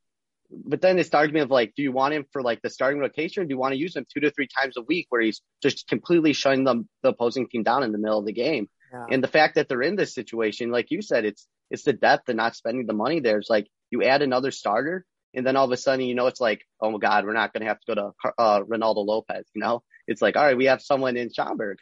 [0.51, 2.99] But then it's the argument of like, do you want him for like the starting
[2.99, 5.21] rotation, or do you want to use him two to three times a week, where
[5.21, 8.67] he's just completely shutting the the opposing team down in the middle of the game?
[8.93, 9.05] Yeah.
[9.11, 12.29] And the fact that they're in this situation, like you said, it's it's the depth
[12.29, 13.39] and not spending the money there.
[13.39, 16.41] It's like you add another starter, and then all of a sudden, you know, it's
[16.41, 19.45] like, oh my God, we're not going to have to go to uh, Reynaldo Lopez,
[19.53, 19.83] you know?
[20.07, 21.77] it's like, all right, we have someone in Schaumburg.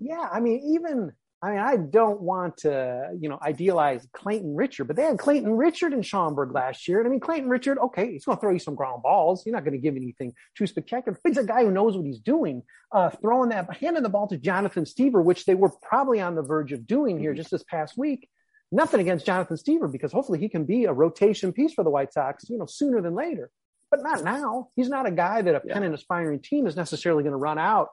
[0.00, 1.12] Yeah, I mean, even
[1.44, 5.50] I mean, I don't want to, you know, idealize Clayton Richard, but they had Clayton
[5.56, 6.98] Richard in Schaumburg last year.
[7.00, 9.44] And I mean, Clayton Richard, okay, he's going to throw you some ground balls.
[9.44, 11.18] You're not going to give anything too spectacular.
[11.20, 12.62] But he's a guy who knows what he's doing.
[12.92, 16.42] Uh, throwing that, handing the ball to Jonathan Stiever, which they were probably on the
[16.42, 18.28] verge of doing here just this past week.
[18.70, 22.12] Nothing against Jonathan Stiever because hopefully he can be a rotation piece for the White
[22.12, 23.50] Sox, you know, sooner than later
[23.90, 24.70] but not now.
[24.74, 25.74] He's not a guy that a yeah.
[25.74, 27.88] pennant aspiring team is necessarily going to run out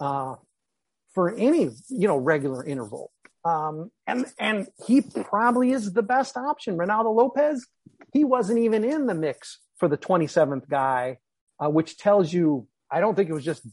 [0.00, 0.36] uh,
[1.14, 3.10] for any you know regular interval.
[3.44, 6.76] Um, and and he probably is the best option.
[6.76, 7.66] Reynaldo Lopez,
[8.12, 11.18] he wasn't even in the mix for the 27th guy,
[11.58, 13.66] uh, which tells you I don't think it was just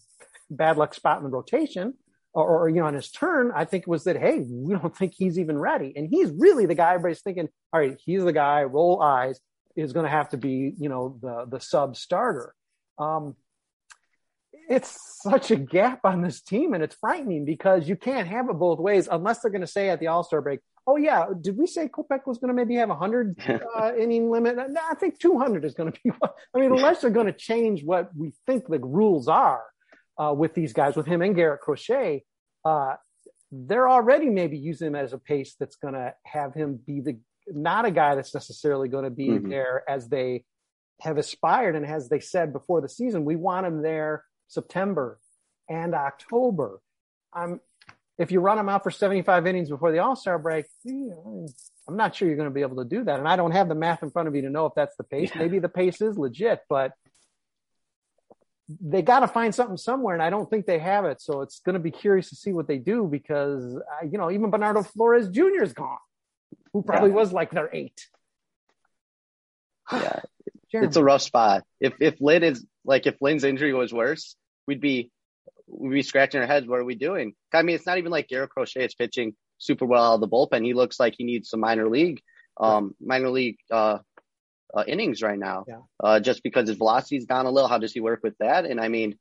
[0.50, 1.94] bad luck spot in the rotation.
[2.32, 4.96] Or, or, you know, on his turn, I think it was that, hey, we don't
[4.96, 5.94] think he's even ready.
[5.96, 9.40] And he's really the guy everybody's thinking, all right, he's the guy, roll eyes
[9.76, 12.54] is going to have to be, you know, the the sub starter.
[12.98, 13.36] Um,
[14.70, 18.54] it's such a gap on this team, and it's frightening because you can't have it
[18.54, 21.58] both ways unless they're going to say at the All Star break, "Oh yeah, did
[21.58, 23.36] we say Kopech was going to maybe have a hundred
[23.76, 26.12] uh, inning limit?" No, I think two hundred is going to be.
[26.56, 29.64] I mean, unless they're going to change what we think the rules are
[30.18, 32.24] uh, with these guys, with him and Garrett Crochet,
[32.64, 32.94] uh,
[33.52, 37.20] they're already maybe using him as a pace that's going to have him be the
[37.48, 39.50] not a guy that's necessarily going to be mm-hmm.
[39.50, 40.44] there as they
[41.02, 45.20] have aspired and as they said before the season, we want him there September
[45.70, 46.82] and October.
[47.34, 47.62] I'm,
[48.18, 52.16] if you run them out for 75 innings before the All Star break, I'm not
[52.16, 53.20] sure you're going to be able to do that.
[53.20, 55.04] And I don't have the math in front of me to know if that's the
[55.04, 55.32] pace.
[55.34, 55.42] Yeah.
[55.42, 56.92] Maybe the pace is legit, but
[58.82, 61.22] they got to find something somewhere, and I don't think they have it.
[61.22, 64.30] So it's going to be curious to see what they do because, uh, you know,
[64.30, 65.64] even Bernardo Flores Jr.
[65.64, 65.98] is gone
[66.74, 67.16] who probably yeah.
[67.16, 68.08] was like their eight.
[69.92, 70.20] yeah,
[70.74, 71.64] it's a rough spot.
[71.80, 74.36] If if Lynn is like if Lynn's injury was worse,
[74.70, 75.12] we'd be
[75.68, 76.68] we'd be scratching our heads.
[76.68, 77.34] What are we doing?
[77.52, 80.28] I mean, it's not even like Garrett Crochet is pitching super well out of the
[80.28, 80.64] bullpen.
[80.64, 82.22] He looks like he needs some minor league,
[82.60, 83.98] um, minor league uh,
[84.74, 85.66] uh, innings right now.
[85.68, 85.80] Yeah.
[86.02, 87.68] Uh, just because his velocity's down a little.
[87.68, 88.66] How does he work with that?
[88.66, 89.18] And I mean,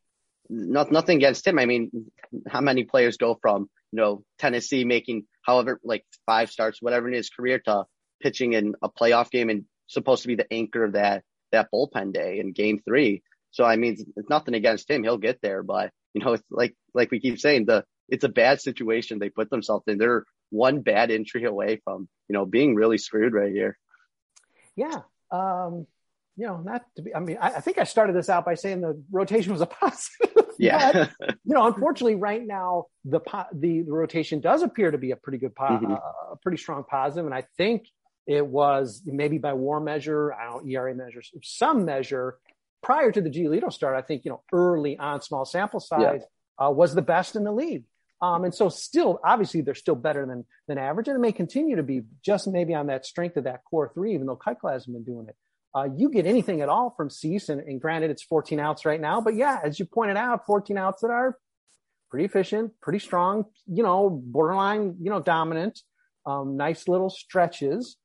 [0.51, 1.59] not, nothing against him.
[1.59, 2.11] I mean,
[2.47, 7.15] how many players go from you know Tennessee making however, like five starts, whatever in
[7.15, 7.85] his career to
[8.21, 12.13] pitching in a playoff game and supposed to be the anchor of that, that bullpen
[12.13, 13.23] day in game three.
[13.51, 15.03] So, I mean, it's nothing against him.
[15.03, 18.29] He'll get there, but you know, it's like, like we keep saying, the, it's a
[18.29, 19.99] bad situation they put themselves in.
[19.99, 23.79] They're one bad entry away from, you know, being really screwed right here.
[24.77, 25.01] Yeah.
[25.31, 25.87] Um,
[26.37, 28.55] you know, not to be, I mean, I, I think I started this out by
[28.55, 30.45] saying the rotation was a positive.
[30.59, 30.93] Yeah.
[30.93, 31.11] but,
[31.45, 33.21] you know, unfortunately, right now the,
[33.53, 35.93] the, the rotation does appear to be a pretty good, po- mm-hmm.
[35.93, 37.87] uh, a pretty strong positive, and I think
[38.27, 42.37] it was maybe by WAR measure, I don't ERA measures, some measure
[42.83, 43.97] prior to the Giolito start.
[43.97, 46.23] I think you know early on, small sample size
[46.61, 46.67] yeah.
[46.67, 47.85] uh, was the best in the league.
[48.21, 51.77] Um, and so still, obviously, they're still better than than average, and it may continue
[51.77, 54.95] to be just maybe on that strength of that core three, even though Keuchel hasn't
[54.95, 55.37] been doing it
[55.75, 57.49] uh, you get anything at all from Cease.
[57.49, 60.79] And, and, granted, it's 14 outs right now, but yeah, as you pointed out, 14
[60.79, 61.37] outs that are
[62.11, 65.81] pretty efficient, pretty strong, you know, borderline, you know, dominant,
[66.27, 67.97] um, nice little stretches.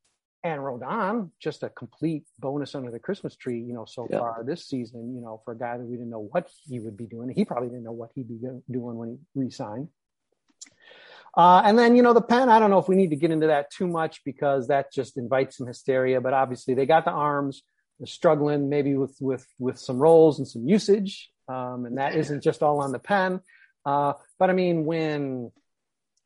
[0.46, 4.20] And Rodon, just a complete bonus under the Christmas tree, you know, so yeah.
[4.20, 6.98] far this season, you know, for a guy that we didn't know what he would
[6.98, 7.30] be doing.
[7.30, 9.88] He probably didn't know what he'd be doing when he re signed.
[11.36, 13.32] Uh, and then, you know, the pen, I don't know if we need to get
[13.32, 17.12] into that too much because that just invites some hysteria, but obviously they got the
[17.12, 17.64] arms,
[18.00, 21.32] they're struggling maybe with, with, with some roles and some usage.
[21.48, 23.40] Um, and that isn't just all on the pen.
[23.86, 25.52] Uh, but I mean, when,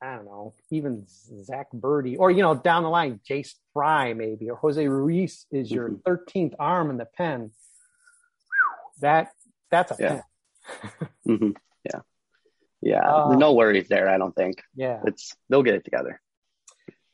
[0.01, 1.05] I don't know, even
[1.43, 5.71] Zack Burdi or, you know, down the line, Jace Fry maybe, or Jose Ruiz is
[5.71, 6.11] your mm-hmm.
[6.11, 7.51] 13th arm in the pen.
[9.01, 9.31] That,
[9.71, 10.09] that's a yeah.
[10.09, 11.09] pen.
[11.27, 11.49] mm-hmm.
[11.83, 12.01] Yeah.
[12.81, 13.11] Yeah.
[13.11, 14.07] Uh, no worries there.
[14.07, 14.61] I don't think.
[14.75, 15.01] Yeah.
[15.05, 16.21] It's, they'll get it together.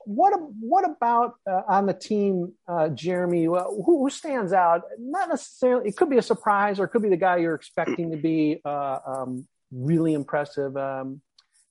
[0.06, 3.46] What what about uh, on the team, uh, Jeremy?
[3.46, 4.82] Who, who, stands out?
[5.00, 5.88] Not necessarily.
[5.88, 8.60] It could be a surprise, or it could be the guy you're expecting to be
[8.65, 10.76] uh, um, really impressive.
[10.76, 11.22] Um,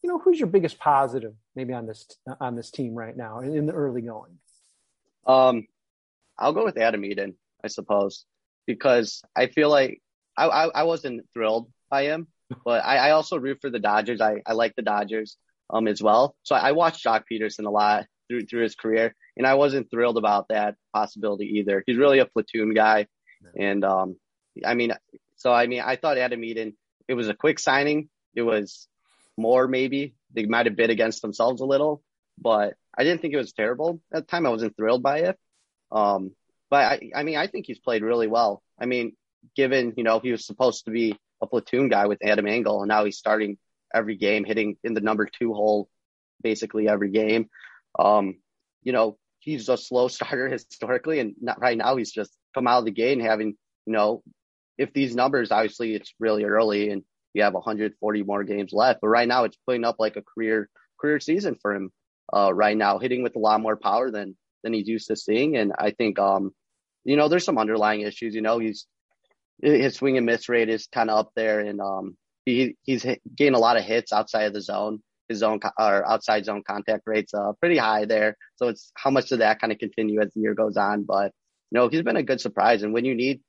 [0.02, 2.06] you know, who's your biggest positive maybe on this
[2.40, 4.38] on this team right now in, in the early going?
[5.26, 5.66] Um,
[6.38, 8.24] I'll go with Adam Eaton, I suppose,
[8.66, 10.02] because I feel like
[10.36, 12.26] I, I, I wasn't thrilled by him,
[12.64, 14.20] but I, I also root for the Dodgers.
[14.20, 15.36] I, I like the Dodgers
[15.70, 16.36] um as well.
[16.42, 20.18] So I watched Joc Pederson a lot through through his career, and I wasn't thrilled
[20.18, 21.84] about that possibility either.
[21.86, 23.06] He's really a platoon guy,
[23.56, 24.16] and um,
[24.64, 24.94] I mean,
[25.36, 26.76] so I mean, I thought Adam Eaton.
[27.08, 28.08] It was a quick signing.
[28.34, 28.88] It was
[29.36, 32.02] more maybe they might have bid against themselves a little,
[32.38, 34.46] but I didn't think it was terrible at the time.
[34.46, 35.38] I wasn't thrilled by it.
[35.90, 36.32] Um,
[36.70, 38.62] but I, I mean, I think he's played really well.
[38.78, 39.14] I mean,
[39.56, 42.88] given you know he was supposed to be a platoon guy with Adam Engel, and
[42.88, 43.58] now he's starting
[43.94, 45.88] every game, hitting in the number two hole
[46.42, 47.48] basically every game.
[47.98, 48.36] Um,
[48.82, 52.80] you know, he's a slow starter historically, and not, right now he's just come out
[52.80, 54.22] of the gate and having, you know,
[54.78, 57.02] if these numbers, obviously it's really early and
[57.34, 60.68] you have 140 more games left, but right now it's putting up like a career
[61.00, 61.90] career season for him.
[62.32, 65.56] Uh, right now, hitting with a lot more power than than he's used to seeing,
[65.56, 66.52] and I think, um,
[67.04, 68.34] you know, there's some underlying issues.
[68.34, 68.86] You know, he's
[69.60, 73.04] his swing and miss rate is kind of up there, and um, he he's
[73.36, 77.02] getting a lot of hits outside of the zone his zone or outside zone contact
[77.06, 78.36] rates uh, pretty high there.
[78.56, 81.04] So it's how much does that kind of continue as the year goes on.
[81.04, 81.32] But
[81.70, 82.82] you know, he's been a good surprise.
[82.82, 83.40] And when you need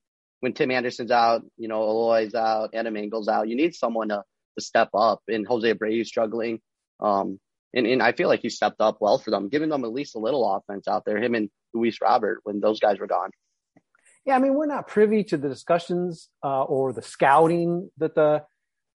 [0.43, 4.23] when Tim Anderson's out, you know, Eloy's out, Adam Engel's out, you need someone to
[4.58, 5.21] to step up.
[5.29, 6.60] And Jose Abreu's struggling.
[6.99, 7.39] Um,
[7.73, 10.17] and, and I feel like he stepped up well for them, giving them at least
[10.17, 11.17] a little offense out there.
[11.17, 13.29] Him and Luis Robert when those guys were gone.
[14.25, 18.43] Yeah, I mean, we're not privy to the discussions uh, or the scouting that the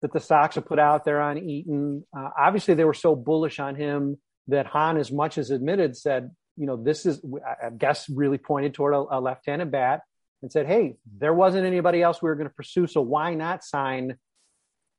[0.03, 2.05] that the Sox have put out there on Eaton.
[2.15, 6.31] Uh, obviously, they were so bullish on him that Hahn, as much as admitted, said,
[6.59, 10.03] you know, this is, I guess, really pointed toward a, a left-handed bat
[10.43, 13.65] and said, hey, there wasn't anybody else we were going to pursue, so why not
[13.65, 14.17] sign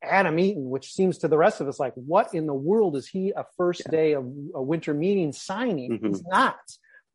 [0.04, 3.08] Adam Eaton, which seems to the rest of us like, what in the world is
[3.08, 3.92] he a first yeah.
[3.92, 4.24] day of
[4.56, 5.92] a winter meeting signing?
[5.92, 6.08] Mm-hmm.
[6.08, 6.60] He's not.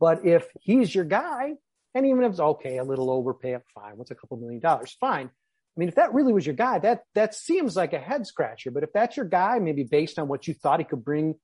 [0.01, 1.53] But if he's your guy,
[1.95, 3.97] and even if it's okay, a little overpay, fine.
[3.97, 4.97] What's a couple million dollars?
[5.01, 5.27] Fine.
[5.27, 8.71] I mean, if that really was your guy, that that seems like a head scratcher.
[8.71, 11.37] But if that's your guy, maybe based on what you thought he could bring,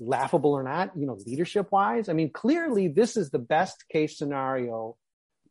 [0.00, 4.18] laughable or not, you know, leadership wise, I mean, clearly this is the best case
[4.18, 4.96] scenario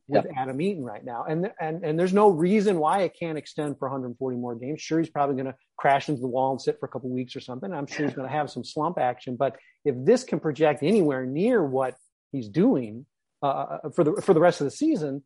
[0.08, 0.34] with yep.
[0.38, 1.26] Adam Eaton right now.
[1.28, 4.82] And and and there's no reason why it can't extend for 140 more games.
[4.82, 7.36] Sure, he's probably going to crash into the wall and sit for a couple weeks
[7.36, 7.72] or something.
[7.72, 9.36] I'm sure he's going to have some slump action.
[9.36, 11.96] But if this can project anywhere near what
[12.32, 13.06] he's doing
[13.42, 15.24] uh, for the for the rest of the season,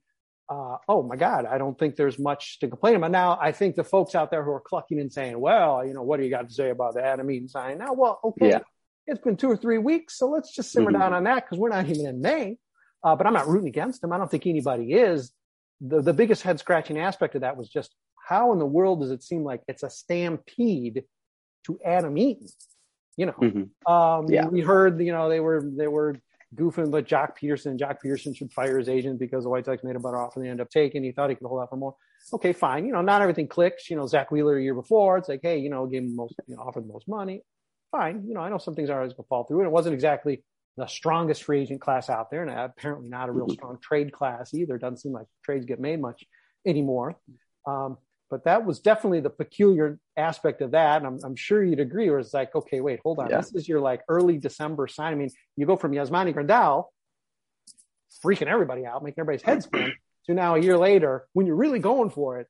[0.49, 3.11] uh, oh my God, I don't think there's much to complain about.
[3.11, 6.03] Now, I think the folks out there who are clucking and saying, well, you know,
[6.03, 7.77] what do you got to say about the Adam Eaton sign?
[7.77, 8.59] Now, well, okay, yeah.
[9.07, 10.99] it's been two or three weeks, so let's just simmer mm-hmm.
[10.99, 12.57] down on that because we're not even in May.
[13.03, 14.13] Uh, but I'm not rooting against him.
[14.13, 15.31] I don't think anybody is.
[15.79, 17.95] The, the biggest head scratching aspect of that was just
[18.27, 21.03] how in the world does it seem like it's a stampede
[21.65, 22.47] to Adam Eaton?
[23.17, 23.91] You know, mm-hmm.
[23.91, 24.45] um, yeah.
[24.45, 26.15] we heard, you know, they were, they were
[26.55, 29.95] goofing, but Joc Pederson, Joc Pederson should fire his agent because the White Sox made
[29.95, 31.03] a better offer than they ended up taking.
[31.03, 31.95] He thought he could hold out for more.
[32.33, 32.85] Okay, fine.
[32.85, 33.89] You know, not everything clicks.
[33.89, 36.35] You know, Zack Wheeler a year before, it's like, hey, you know, gave him most,
[36.47, 37.41] you know, offered the most money.
[37.91, 38.25] Fine.
[38.27, 39.93] You know, I know some things are always going to fall through, and it wasn't
[39.93, 40.43] exactly
[40.77, 43.53] the strongest free agent class out there, and apparently not a real mm-hmm.
[43.53, 44.77] strong trade class either.
[44.77, 46.23] Doesn't seem like trades get made much
[46.65, 47.17] anymore.
[47.67, 47.97] Um,
[48.29, 50.97] but that was definitely the peculiar aspect of that.
[51.03, 53.29] And I'm, I'm sure you'd agree, where it's like, okay, wait, hold on.
[53.29, 53.37] Yeah.
[53.37, 55.11] This is your like early December sign.
[55.11, 56.85] I mean, you go from Yasmani Grandal
[58.25, 59.91] freaking everybody out, making everybody's head spin,
[60.27, 62.47] to now a year later, when you're really going for it,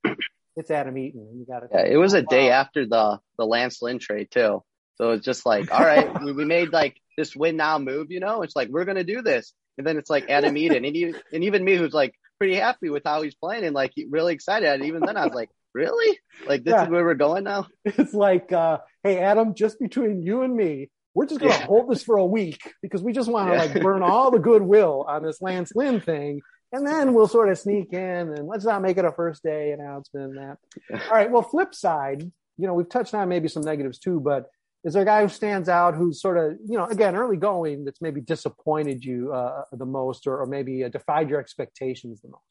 [0.55, 1.21] it's Adam Eaton.
[1.21, 4.63] And you got Yeah, it was a day after the the Lance Lynn trade too.
[4.95, 8.19] So it's just like, all right, we, we made like this win now move, you
[8.19, 8.41] know.
[8.41, 11.43] It's like we're gonna do this, and then it's like Adam Eaton, and, he, and
[11.43, 14.67] even me, who's like pretty happy with how he's playing and like really excited.
[14.67, 16.17] And even then, I was like, really?
[16.47, 16.83] Like this yeah.
[16.83, 17.67] is where we're going now?
[17.85, 21.65] It's like, uh, hey, Adam, just between you and me, we're just going to yeah.
[21.65, 23.63] hold this for a week because we just want to yeah.
[23.65, 26.41] like burn all the goodwill on this Lance Lynn thing.
[26.71, 29.71] And then we'll sort of sneak in and let's not make it a first day
[29.71, 30.35] announcement.
[30.35, 30.57] That
[30.91, 31.29] all right.
[31.29, 32.23] Well, flip side,
[32.57, 34.45] you know, we've touched on maybe some negatives too, but
[34.83, 37.85] is there a guy who stands out who's sort of you know again early going
[37.85, 42.29] that's maybe disappointed you uh, the most or, or maybe uh, defied your expectations the
[42.29, 42.41] most?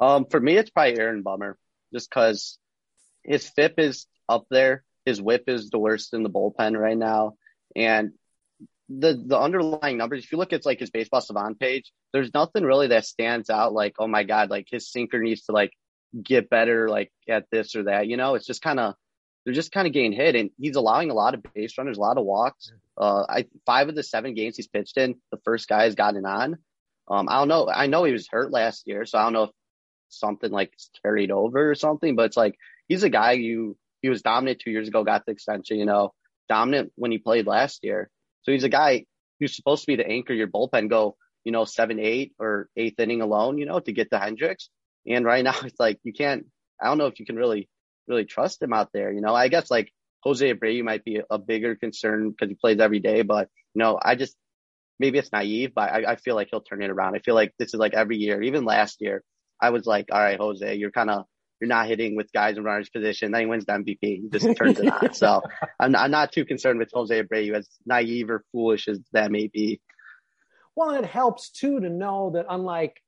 [0.00, 1.56] Um, for me, it's probably Aaron Bummer,
[1.92, 2.58] just because
[3.24, 7.34] his FIP is up there, his WHIP is the worst in the bullpen right now,
[7.76, 8.12] and
[8.88, 10.24] the the underlying numbers.
[10.24, 13.72] If you look at like his baseball savant page, there's nothing really that stands out.
[13.72, 15.72] Like, oh my god, like his sinker needs to like
[16.22, 18.08] get better, like at this or that.
[18.08, 18.94] You know, it's just kind of
[19.44, 22.00] they're just kind of getting hit, and he's allowing a lot of base runners, a
[22.00, 22.72] lot of walks.
[22.96, 26.24] Uh, I five of the seven games he's pitched in, the first guy has gotten
[26.24, 26.58] on.
[27.08, 27.68] Um, I don't know.
[27.68, 29.50] I know he was hurt last year, so I don't know if
[30.08, 32.14] something like carried over or something.
[32.14, 32.56] But it's like
[32.88, 35.78] he's a guy you he was dominant two years ago, got the extension.
[35.78, 36.12] You know,
[36.48, 38.10] dominant when he played last year.
[38.42, 39.06] So he's a guy
[39.40, 43.00] who's supposed to be to anchor your bullpen, go you know seven, eight, or eighth
[43.00, 43.58] inning alone.
[43.58, 44.68] You know, to get the Hendriks.
[45.06, 46.46] And right now it's like you can't.
[46.80, 47.68] I don't know if you can really
[48.08, 49.12] really trust him out there.
[49.12, 52.78] You know, I guess like Jose Abreu might be a bigger concern because he plays
[52.78, 54.36] every day, but you know, I just
[54.98, 57.16] maybe it's naive, but I, I feel like he'll turn it around.
[57.16, 59.22] I feel like this is like every year, even last year,
[59.60, 61.24] I was like, all right, Jose, you're kind of
[61.60, 63.30] you're not hitting with guys in runners position.
[63.30, 63.98] Then he wins the MVP.
[64.00, 65.14] He just turns it on.
[65.14, 65.42] So
[65.80, 69.46] I'm, I'm not too concerned with Jose Abreu, as naive or foolish as that may
[69.46, 69.80] be.
[70.74, 73.00] Well, it helps too to know that unlike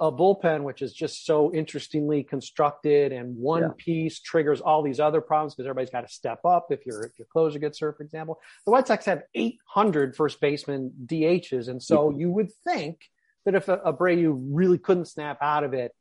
[0.00, 3.68] a bullpen, which is just so interestingly constructed, and one yeah.
[3.76, 6.66] piece triggers all these other problems because everybody's got to step up.
[6.70, 10.40] If your if your closer gets hurt, for example, the White Sox have 800 first
[10.40, 13.00] baseman DHs, and so you would think
[13.44, 15.92] that if a, Abreu really couldn't snap out of it,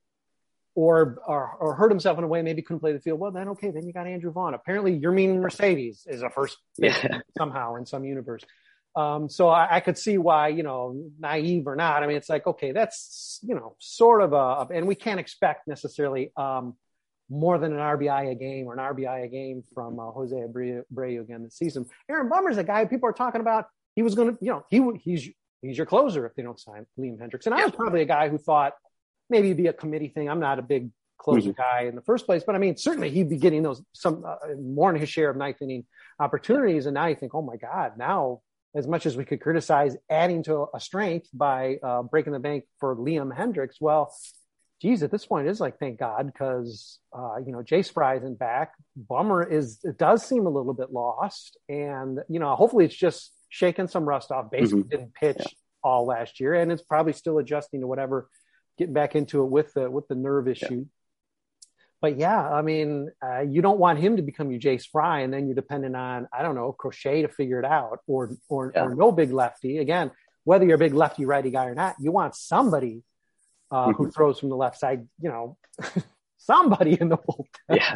[0.76, 3.19] or, or or hurt himself in a way, maybe couldn't play the field.
[3.19, 4.54] Well, then okay, then you got Andrew Vaughn.
[4.54, 7.19] Apparently, Yermin Mercedes is a first yeah.
[7.38, 8.43] somehow in some universe.
[8.95, 12.03] Um, so I, I, could see why, you know, naive or not.
[12.03, 15.67] I mean, it's like, okay, that's, you know, sort of a, and we can't expect
[15.67, 16.75] necessarily, um,
[17.29, 21.21] more than an RBI a game or an RBI a game from uh, Jose Abreu,
[21.21, 21.86] again this season.
[22.10, 23.65] Aaron Bummer's a guy people are talking about.
[23.95, 25.29] He was going to, you know, he he's
[25.62, 27.45] he's your closer if they don't sign Liam Hendriks.
[27.45, 28.73] And I was probably a guy who thought
[29.29, 30.29] maybe it'd be a committee thing.
[30.29, 31.62] I'm not a big closer mm-hmm.
[31.62, 34.36] guy in the first place, but I mean, certainly he'd be getting those some uh,
[34.60, 35.86] more than his share of ninth inning
[36.19, 36.86] opportunities.
[36.86, 38.41] And now you think, oh my God, now
[38.75, 42.65] as much as we could criticize adding to a strength by uh, breaking the bank
[42.79, 44.13] for Liam Hendriks, well,
[44.81, 48.38] geez, at this point, it's like thank God because uh, you know Jace Fry isn't
[48.38, 48.73] back.
[48.95, 53.31] Bummer is it does seem a little bit lost, and you know hopefully it's just
[53.49, 54.51] shaking some rust off.
[54.51, 54.89] Basically, mm-hmm.
[54.89, 55.45] didn't pitch yeah.
[55.83, 58.29] all last year, and it's probably still adjusting to whatever,
[58.77, 60.86] getting back into it with the with the nerve issue.
[62.04, 65.34] But yeah, I mean, uh, you don't want him to become your Jace Fry, and
[65.34, 68.84] then you're dependent on I don't know Crochet to figure it out, or or, yeah.
[68.84, 69.78] or no big lefty.
[69.78, 70.12] Again,
[70.44, 73.04] whether you're a big lefty righty guy or not, you want somebody
[73.72, 74.04] uh, mm-hmm.
[74.04, 75.08] who throws from the left side.
[75.22, 75.58] You know,
[76.39, 77.46] somebody in the bullpen.
[77.70, 77.96] Yeah.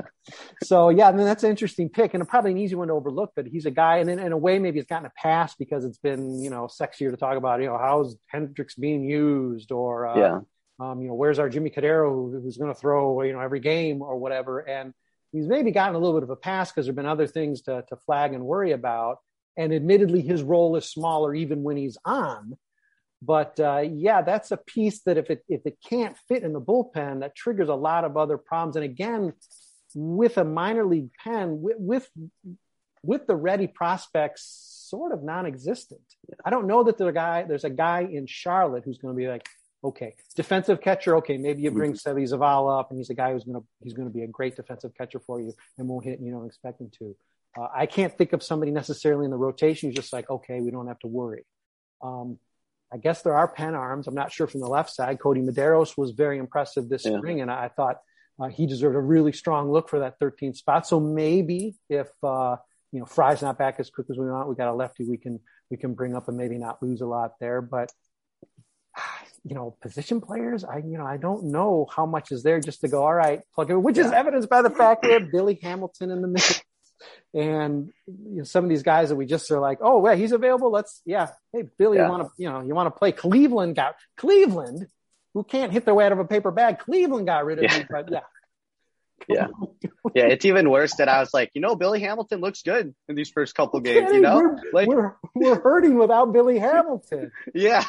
[0.64, 3.34] so yeah, I mean that's an interesting pick, and probably an easy one to overlook.
[3.36, 5.84] But he's a guy, and in, in a way, maybe it's gotten a pass because
[5.84, 7.60] it's been you know sexier to talk about.
[7.60, 10.40] You know, how's Hendriks being used, or uh, yeah
[10.80, 13.60] um, you know, where's our Jimmy Cordero who, who's going to throw, you know, every
[13.60, 14.60] game or whatever.
[14.60, 14.94] And
[15.32, 17.84] he's maybe gotten a little bit of a pass because there've been other things to,
[17.90, 19.18] to flag and worry about.
[19.58, 22.58] And admittedly, his role is smaller even when he's on.
[23.22, 26.62] But uh, yeah, that's a piece that if it if it can't fit in the
[26.62, 28.76] bullpen, that triggers a lot of other problems.
[28.76, 29.34] And again,
[29.96, 32.10] with a minor league pen, with with,
[33.02, 34.44] with the ready prospects
[34.90, 36.02] sort of non-existent.
[36.46, 39.18] I don't know that there's a guy there's a guy in Charlotte who's going to
[39.18, 39.48] be like,
[39.84, 41.18] Okay, defensive catcher.
[41.18, 42.18] Okay, maybe you bring mm-hmm.
[42.18, 44.92] Seby Zavala up, and he's a guy who's gonna he's gonna be a great defensive
[44.98, 47.16] catcher for you, and won't hit and you don't expect him to.
[47.58, 50.72] Uh, I can't think of somebody necessarily in the rotation who's just like, okay, we
[50.72, 51.46] don't have to worry.
[52.02, 52.40] Um,
[52.92, 54.08] I guess there are pen arms.
[54.08, 55.20] I'm not sure from the left side.
[55.20, 57.18] Kodi Medeiros was very impressive this yeah.
[57.18, 57.98] spring, and I thought
[58.40, 60.88] uh, he deserved a really strong look for that 13th spot.
[60.88, 62.58] So maybe if uh,
[62.92, 65.18] you know Fry's not back as quick as we want, we got a lefty we
[65.18, 67.62] can we can bring up and maybe not lose a lot there.
[67.62, 67.92] But
[69.44, 72.82] you know, position players, I, you know, I don't know how much is there just
[72.82, 75.58] to go, all right, plug it, which is evidenced by the fact we have Billy
[75.62, 76.62] Hamilton in the mix.
[77.34, 80.32] And you know, some of these guys that we just are like, oh, yeah, he's
[80.32, 80.72] available.
[80.72, 81.30] Let's, yeah.
[81.54, 82.06] Hey, Billy, yeah.
[82.06, 84.88] you want to, you know, you want to play Cleveland got Cleveland
[85.34, 86.80] who can't hit their way out of a paper bag.
[86.80, 87.80] Cleveland got rid of yeah.
[87.80, 88.20] me, but yeah.
[89.30, 89.48] yeah.
[90.16, 90.26] Yeah.
[90.26, 93.30] It's even worse that I was like, you know, Billy Hamilton looks good in these
[93.30, 97.32] first couple games, you know, we're, like we're, we're hurting without Billy Hamilton.
[97.54, 97.84] yeah.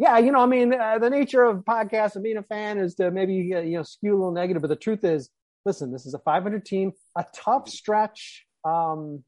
[0.00, 2.94] Yeah, you know, I mean, uh, the nature of podcasts and being a fan is
[2.94, 5.28] to maybe uh, you know skew a little negative, but the truth is,
[5.66, 8.46] listen, this is a 500 team, a tough stretch.
[8.64, 9.24] Um,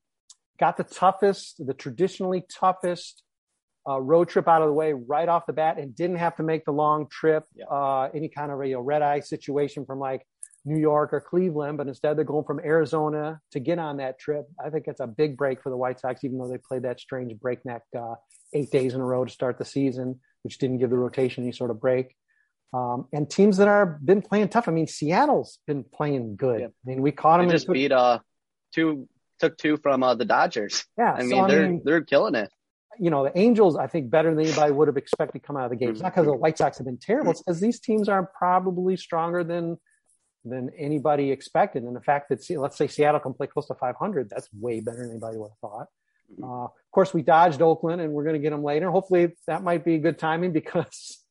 [0.58, 3.22] got the toughest, the traditionally toughest
[3.86, 6.42] uh, road trip out of the way right off the bat, and didn't have to
[6.42, 7.44] make the long trip.
[7.54, 7.66] Yeah.
[7.66, 10.26] Uh, any kind of a you know, red eye situation from like
[10.64, 14.46] New York or Cleveland, but instead they're going from Arizona to get on that trip.
[14.64, 16.98] I think it's a big break for the White Sox, even though they played that
[16.98, 18.14] strange breakneck uh,
[18.52, 21.52] eight days in a row to start the season, which didn't give the rotation any
[21.52, 22.14] sort of break.
[22.74, 24.66] Um, and teams that are been playing tough.
[24.66, 26.60] I mean, Seattle's been playing good.
[26.60, 26.66] Yeah.
[26.66, 27.48] I mean, we caught them.
[27.48, 28.20] They just beat uh
[28.74, 29.08] two
[29.42, 30.84] took two from uh, the Dodgers.
[30.96, 32.50] Yeah, I mean so, they're I mean, they're killing it.
[32.98, 35.64] You know, the Angels, I think, better than anybody would have expected to come out
[35.64, 35.90] of the game.
[35.90, 37.30] It's not because the White Sox have been terrible.
[37.30, 39.78] It's because these teams are probably stronger than
[40.44, 41.82] than anybody expected.
[41.84, 44.98] And the fact that, let's say Seattle can play close to 500, that's way better
[44.98, 45.86] than anybody would have thought.
[46.42, 48.90] Uh, of course, we dodged Oakland, and we're going to get them later.
[48.90, 51.24] Hopefully, that might be good timing because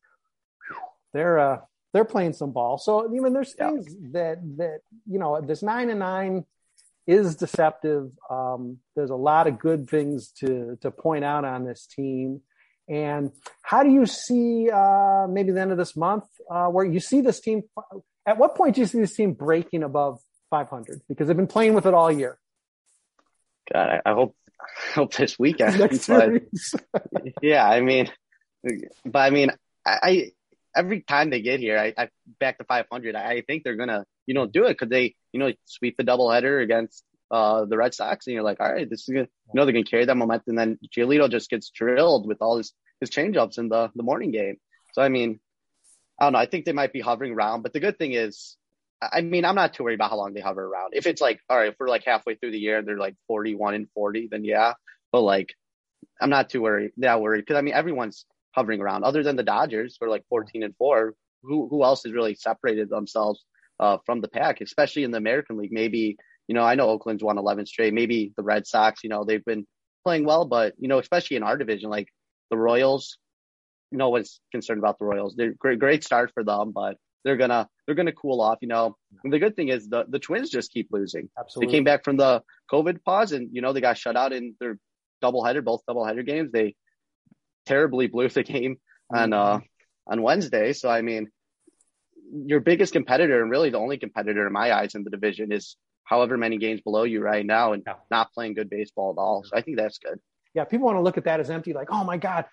[1.14, 1.58] they're uh,
[1.94, 2.80] they're playing some ball.
[2.80, 4.08] So I mean, there's things yeah.
[4.14, 6.46] that that you know this nine and nine
[7.06, 8.10] is deceptive.
[8.28, 12.42] Um, there's a lot of good things to to point out on this team.
[12.90, 13.30] And
[13.62, 17.22] how do you see uh, maybe the end of this month uh, where you see
[17.22, 17.62] this team?
[18.26, 21.04] At what point do you see this team breaking above 500?
[21.08, 22.40] Because they've been playing with it all year.
[23.72, 24.36] God, I, I hope
[24.90, 25.80] I hope this weekend.
[26.08, 26.42] but,
[27.42, 28.10] yeah, I mean,
[29.06, 29.52] but I mean,
[29.86, 30.32] I, I
[30.76, 32.10] every time they get here, I, I
[32.40, 33.16] back to 500.
[33.16, 36.04] I, I think they're gonna, you know, do it because they, you know, sweep the
[36.04, 39.54] doubleheader against uh, the Red Sox, and you're like, all right, this is gonna, you
[39.54, 40.58] know, they're gonna carry that momentum.
[40.58, 44.32] And then Giolito just gets drilled with all his his changeups in the the morning
[44.32, 44.58] game.
[44.94, 45.40] So I mean,
[46.20, 46.40] I don't know.
[46.40, 48.58] I think they might be hovering around, but the good thing is,
[49.02, 50.94] I mean, I'm not too worried about how long they hover around.
[50.94, 53.16] If it's like, all right, if we're like halfway through the year and they're like
[53.28, 54.74] 41 and 40, then yeah.
[55.12, 55.56] But like,
[56.20, 56.92] I'm not too worried.
[56.98, 59.04] That worried because I mean, everyone's hovering around.
[59.04, 62.36] Other than the Dodgers, who are like 14 and four, who who else has really
[62.36, 63.44] separated themselves
[63.80, 65.72] uh, from the pack, especially in the American League?
[65.72, 67.94] Maybe you know I know Oakland's won 11 straight.
[67.94, 69.66] Maybe the Red Sox, you know, they've been
[70.04, 72.08] playing well, but you know, especially in our division, like
[72.50, 73.18] the Royals,
[73.92, 75.36] no one's concerned about the Royals.
[75.36, 78.60] They're great, great start for them, but they're gonna they're gonna cool off.
[78.62, 81.30] You know, and the good thing is the the Twins just keep losing.
[81.38, 84.34] Absolutely, they came back from the COVID pause, and you know they got shut out
[84.34, 84.78] in their
[85.24, 86.52] doubleheader, both doubleheader games.
[86.52, 86.76] They
[87.66, 88.78] terribly blew the game
[89.14, 89.60] on uh,
[90.08, 90.74] on Wednesday.
[90.74, 91.30] So I mean,
[92.46, 95.76] your biggest competitor and really the only competitor in my eyes in the division is
[96.04, 97.94] however many games below you right now and yeah.
[98.10, 99.44] not playing good baseball at all.
[99.44, 100.20] So I think that's good.
[100.54, 102.46] Yeah, people want to look at that as empty, like, oh my God,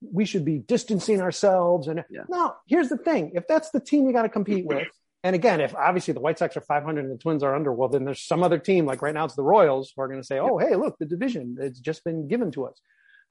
[0.00, 1.88] we should be distancing ourselves.
[1.88, 2.22] And yeah.
[2.28, 4.88] no, here's the thing: if that's the team you got to compete with,
[5.24, 7.88] and again, if obviously the White Sox are 500 and the Twins are under, well,
[7.88, 10.26] then there's some other team, like right now it's the Royals, who are going to
[10.26, 12.80] say, oh, hey, look, the division, it's just been given to us.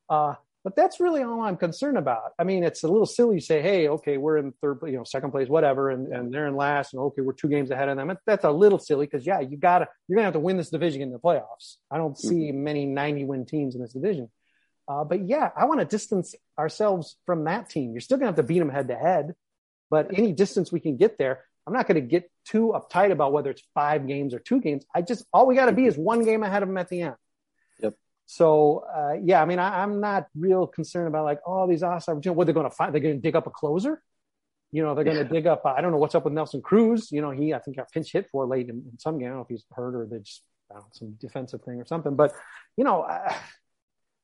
[0.10, 0.34] Uh,
[0.66, 2.34] but that's really all I'm concerned about.
[2.38, 5.06] I mean, it's a little silly to say, hey, okay, we're in third, you know,
[5.06, 7.96] second place, whatever, and, and they're in last, and okay, we're two games ahead of
[7.96, 8.12] them.
[8.26, 11.02] That's a little silly because, yeah, you gotta, you're gonna have to win this division
[11.04, 11.78] in the playoffs.
[11.90, 12.64] I don't see mm-hmm.
[12.64, 14.30] many 90 win teams in this division.
[14.88, 17.92] Uh, but yeah, I want to distance ourselves from that team.
[17.92, 19.36] You're still gonna have to beat them head to head,
[19.90, 23.34] but any distance we can get there, I'm not going to get too uptight about
[23.34, 24.86] whether it's five games or two games.
[24.96, 27.02] I just all we got to be is one game ahead of them at the
[27.02, 27.16] end.
[27.82, 27.96] Yep.
[28.26, 32.14] So uh, yeah, I mean, I, am not real concerned about like, oh, these awesome
[32.14, 32.38] opportunities.
[32.38, 32.94] What they're going to find?
[32.94, 34.02] They're going to dig up a closer.
[34.72, 35.30] You know, they're going to yeah.
[35.30, 35.66] dig up.
[35.66, 37.12] I don't know what's up with Nelson Cruz.
[37.12, 39.28] You know, he I think got pinch hit for late in, in some game.
[39.28, 42.16] I don't know if he's hurt or they just found some defensive thing or something.
[42.16, 42.34] But
[42.78, 43.34] you know, uh,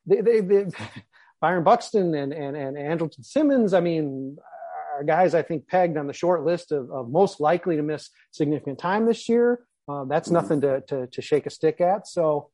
[0.06, 0.66] they, they, they
[1.40, 3.74] Byron Buxton and and and Andrelton Simmons.
[3.74, 4.38] I mean,
[4.94, 8.10] are guys I think pegged on the short list of, of most likely to miss
[8.30, 9.60] significant time this year.
[9.88, 10.34] Uh, that's mm-hmm.
[10.34, 12.06] nothing to, to to shake a stick at.
[12.06, 12.50] So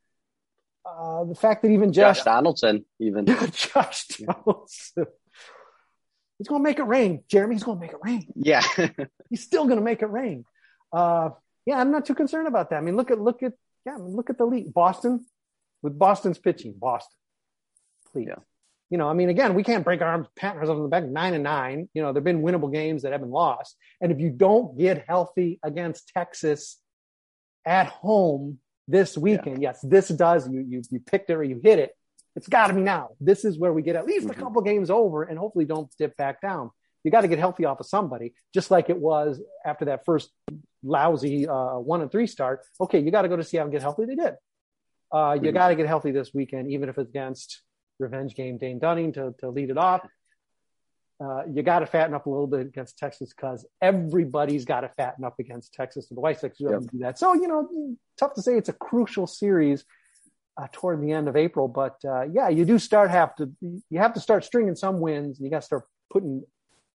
[0.84, 5.06] uh, the fact that even Josh, Josh Donaldson, even Josh Donaldson,
[6.38, 7.22] he's going to make it rain.
[7.28, 8.26] Jeremy, he's going to make it rain.
[8.34, 8.62] Yeah,
[9.30, 10.44] he's still going to make it rain.
[10.92, 11.30] Uh,
[11.66, 12.76] yeah, I'm not too concerned about that.
[12.76, 13.52] I mean, look at look at
[13.86, 14.72] yeah, I mean, look at the league.
[14.72, 15.26] Boston
[15.82, 16.74] with Boston's pitching.
[16.76, 17.16] Boston,
[18.12, 18.26] please.
[18.28, 18.36] Yeah.
[18.90, 21.04] You know, I mean, again, we can't break our arms, pat ourselves on the back.
[21.04, 21.88] Nine and nine.
[21.94, 25.04] You know, there've been winnable games that have been lost, and if you don't get
[25.06, 26.76] healthy against Texas
[27.64, 28.58] at home
[28.88, 29.62] this weekend.
[29.62, 29.70] Yeah.
[29.70, 30.48] Yes, this does.
[30.48, 31.96] You you you picked it or you hit it.
[32.36, 33.10] It's got to be now.
[33.20, 34.38] This is where we get at least mm-hmm.
[34.38, 36.70] a couple games over and hopefully don't dip back down.
[37.02, 40.30] You got to get healthy off of somebody, just like it was after that first
[40.82, 42.60] lousy uh, one and three start.
[42.80, 44.04] Okay, you got to go to Seattle and get healthy.
[44.04, 44.34] They did.
[45.12, 45.54] Uh, you mm-hmm.
[45.54, 47.62] got to get healthy this weekend, even if it's against
[48.00, 50.06] revenge game Dane Dunning to, to lead it off
[51.22, 54.88] uh, you got to fatten up a little bit against Texas because everybody's got to
[54.96, 56.08] fatten up against Texas.
[56.08, 56.80] And the White Sox yep.
[56.80, 57.18] do that.
[57.18, 59.84] So, you know, tough to say it's a crucial series
[60.56, 61.68] uh, toward the end of April.
[61.68, 65.38] But uh, yeah, you do start have to, you have to start stringing some wins
[65.38, 66.42] and you got to start putting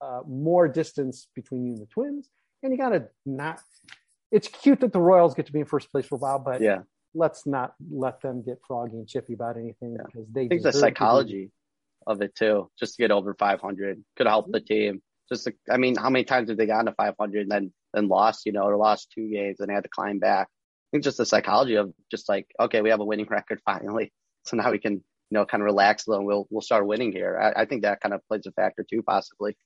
[0.01, 2.27] uh, more distance between you and the Twins.
[2.63, 3.61] And you got to not,
[4.31, 6.61] it's cute that the Royals get to be in first place for a while, but
[6.61, 6.79] yeah.
[7.15, 10.03] Let's not let them get froggy and chippy about anything yeah.
[10.05, 11.51] because they I think the psychology
[12.05, 14.03] of it too, just to get over 500.
[14.15, 15.01] Could help the team.
[15.27, 18.09] Just, to, I mean, how many times did they got to 500 and then and
[18.09, 20.47] lost, you know, or lost two games and they had to climb back.
[20.47, 24.11] I think just the psychology of just like, okay, we have a winning record finally.
[24.43, 25.01] So now we can, you
[25.31, 27.39] know, kind of relax a little and we'll, we'll start winning here.
[27.39, 29.57] I, I think that kind of plays a factor too, possibly.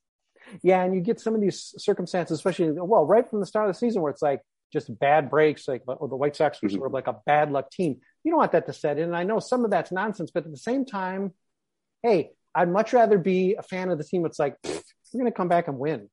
[0.63, 0.83] Yeah.
[0.83, 3.79] And you get some of these circumstances, especially, well, right from the start of the
[3.79, 4.41] season where it's like
[4.71, 6.77] just bad breaks, like or the White Sox were mm-hmm.
[6.77, 7.97] sort of like a bad luck team.
[8.23, 9.05] You don't want that to set in.
[9.05, 11.33] And I know some of that's nonsense, but at the same time,
[12.03, 15.31] hey, I'd much rather be a fan of the team that's like, we're going to
[15.31, 16.09] come back and win.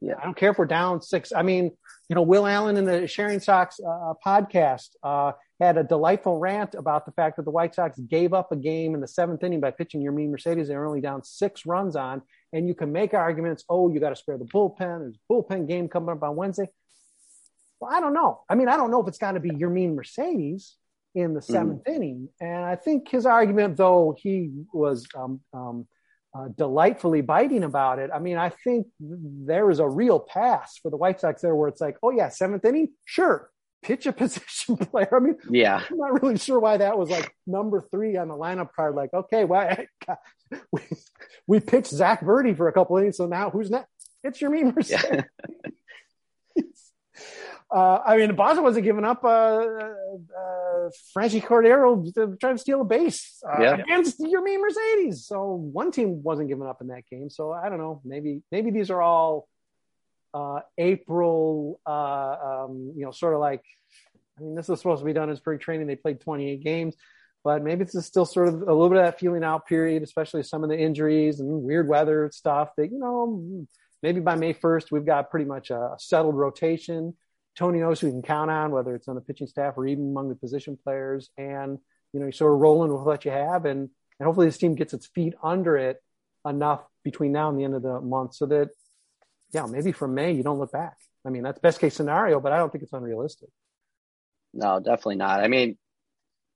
[0.00, 0.14] Yeah.
[0.20, 1.32] I don't care if we're down six.
[1.32, 1.70] I mean,
[2.08, 6.74] you know, Will Allen in the Sharing Sox uh, podcast uh, had a delightful rant
[6.74, 9.60] about the fact that the White Sox gave up a game in the seventh inning
[9.60, 10.68] by pitching Yermin Mercedes.
[10.68, 12.22] They were only down six runs on.
[12.52, 15.00] And you can make arguments, oh, you got to spare the bullpen.
[15.00, 16.68] There's a bullpen game coming up on Wednesday.
[17.84, 18.40] Well, I don't know.
[18.48, 20.76] I mean, I don't know if it's got to be Yermin Mercedes
[21.14, 21.94] in the 7th mm.
[21.94, 22.28] inning.
[22.40, 25.86] And I think his argument, though he was um, um,
[26.34, 30.90] uh, delightfully biting about it, I mean, I think there is a real pass for
[30.90, 32.88] the White Sox there where it's like, oh, yeah, seventh inning?
[33.04, 33.50] Sure.
[33.82, 35.14] Pitch a position player.
[35.14, 38.34] I mean, yeah, I'm not really sure why that was like number three on the
[38.34, 38.94] lineup card.
[38.94, 40.18] Like, okay, why well,
[40.72, 40.80] we,
[41.46, 43.90] we pitched Zack Burdi for a couple innings, so now who's next?
[44.22, 45.04] It's Yermin Mercedes.
[45.12, 45.22] Yeah.
[47.74, 49.24] Uh, I mean, Boston wasn't giving up.
[49.24, 53.74] Uh, uh, Franchy Cordero trying to steal a base uh, yeah.
[53.74, 55.26] against Yermin Mercedes.
[55.26, 57.30] So one team wasn't giving up in that game.
[57.30, 58.00] So I don't know.
[58.04, 59.48] Maybe maybe these are all
[60.32, 61.80] uh, April.
[61.84, 63.64] Uh, um, you know, sort of like.
[64.38, 65.88] I mean, this is supposed to be done as spring training.
[65.88, 66.96] They played 28 games,
[67.42, 70.04] but maybe this is still sort of a little bit of that feeling out period,
[70.04, 72.70] especially some of the injuries and weird weather stuff.
[72.76, 73.66] That you know,
[74.00, 77.14] maybe by May 1st we've got pretty much a settled rotation
[77.56, 80.10] Tony knows who he can count on, whether it's on the pitching staff or even
[80.10, 81.30] among the position players.
[81.38, 81.78] And,
[82.12, 83.64] you know, you're sort of rolling with what you have.
[83.64, 86.02] And, and hopefully this team gets its feet under it
[86.46, 88.70] enough between now and the end of the month so that,
[89.52, 90.96] yeah, maybe from May you don't look back.
[91.24, 93.48] I mean, that's best case scenario, but I don't think it's unrealistic.
[94.52, 95.40] No, definitely not.
[95.40, 95.78] I mean,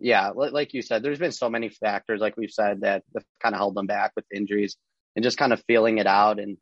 [0.01, 3.03] yeah, like you said, there's been so many factors, like we've said, that
[3.41, 4.77] kind of held them back with injuries
[5.17, 6.39] and just kind of feeling it out.
[6.39, 6.59] And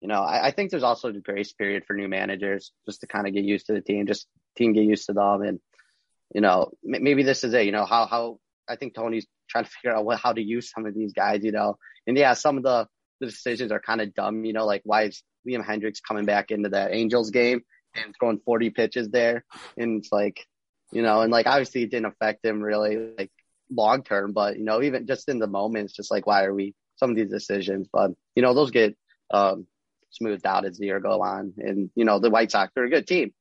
[0.00, 3.06] you know, I, I, think there's also a grace period for new managers just to
[3.06, 4.26] kind of get used to the team, just
[4.56, 5.42] team get used to them.
[5.42, 5.60] And,
[6.34, 8.38] you know, m- maybe this is it, you know, how, how
[8.68, 11.44] I think Tony's trying to figure out what, how to use some of these guys,
[11.44, 11.76] you know,
[12.06, 12.88] and yeah, some of the,
[13.20, 16.50] the decisions are kind of dumb, you know, like why is Liam Hendriks coming back
[16.50, 17.62] into that Angels game
[17.94, 19.44] and throwing 40 pitches there?
[19.76, 20.46] And it's like,
[20.92, 23.30] you know, and like obviously it didn't affect him really like
[23.70, 26.54] long term, but you know, even just in the moment, it's just like, why are
[26.54, 27.86] we some of these decisions?
[27.92, 28.96] But, you know, those get,
[29.30, 29.66] um,
[30.10, 31.54] smoothed out as the year go on.
[31.58, 33.32] And, you know, the White Sox, they're a good team.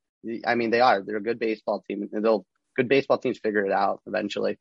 [0.45, 1.01] I mean, they are.
[1.01, 2.09] They're a good baseball team.
[2.11, 2.45] And they'll,
[2.75, 4.59] good baseball teams figure it out eventually.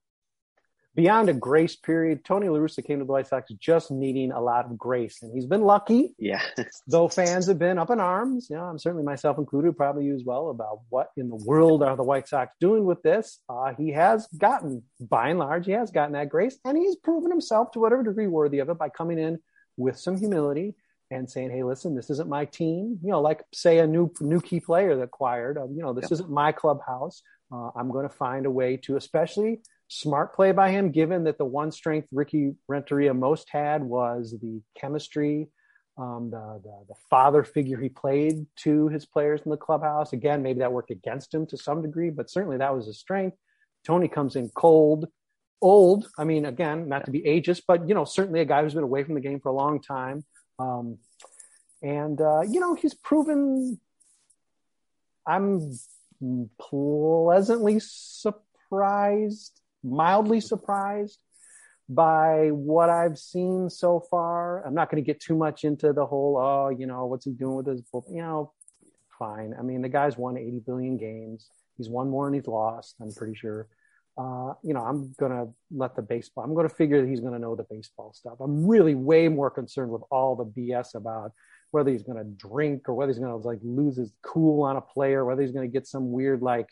[0.94, 4.40] Beyond a grace period, Tony La Russa came to the White Sox just needing a
[4.40, 5.22] lot of grace.
[5.22, 6.12] And he's been lucky.
[6.18, 6.42] Yeah.
[6.88, 10.16] though fans have been up in arms, you know, I'm certainly myself included, probably you
[10.16, 13.38] as well, about what in the world are the White Sox doing with this.
[13.48, 16.58] Uh, he has gotten, by and large, he has gotten that grace.
[16.64, 19.38] And he's proven himself to whatever degree worthy of it by coming in
[19.76, 20.74] with some humility
[21.10, 24.40] and saying, "Hey, listen, this isn't my team." You know, like say a new new
[24.40, 25.58] key player that acquired.
[25.58, 27.22] Um, you know, this isn't my clubhouse.
[27.52, 31.38] Uh, I'm going to find a way to, especially smart play by him, given that
[31.38, 35.48] the one strength Ricky Renteria most had was the chemistry,
[35.96, 40.12] um, the, the, the father figure he played to his players in the clubhouse.
[40.12, 43.36] Again, maybe that worked against him to some degree, but certainly that was his strength.
[43.84, 45.06] Tony comes in cold,
[45.60, 46.06] old.
[46.18, 48.84] I mean, again, not to be ageist, but you know, certainly a guy who's been
[48.84, 50.24] away from the game for a long time.
[50.58, 50.98] Um,
[51.82, 53.80] and, uh, you know, he's proven
[55.28, 55.78] I'm
[56.58, 61.18] pleasantly surprised, mildly surprised
[61.88, 64.66] by what I've seen so far.
[64.66, 67.32] I'm not going to get too much into the whole, oh, you know, what's he
[67.32, 68.06] doing with his book?
[68.10, 68.52] You know,
[69.18, 69.54] fine.
[69.58, 71.50] I mean, the guy's won 80 billion games.
[71.76, 73.68] He's won more than he's lost, I'm pretty sure
[74.18, 77.20] uh, you know, I'm going to let the baseball, I'm going to figure that he's
[77.20, 78.40] going to know the baseball stuff.
[78.40, 81.32] I'm really way more concerned with all the BS about
[81.70, 84.76] whether he's going to drink or whether he's going to like lose his cool on
[84.76, 86.68] a player, whether he's going to get some weird, like,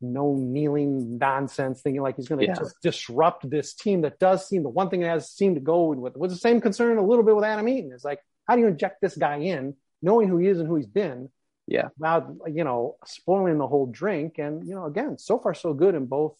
[0.00, 2.54] no kneeling nonsense thinking like he's going to yeah.
[2.54, 5.86] just disrupt this team that does seem the one thing that has seemed to go
[5.94, 8.60] with was the same concern a little bit with Adam Eaton is like how do
[8.60, 11.30] you inject this guy in knowing who he is and who he's been
[11.66, 11.88] yeah.
[11.98, 14.38] Now, you know, spoiling the whole drink.
[14.38, 16.36] And, you know, again, so far so good in both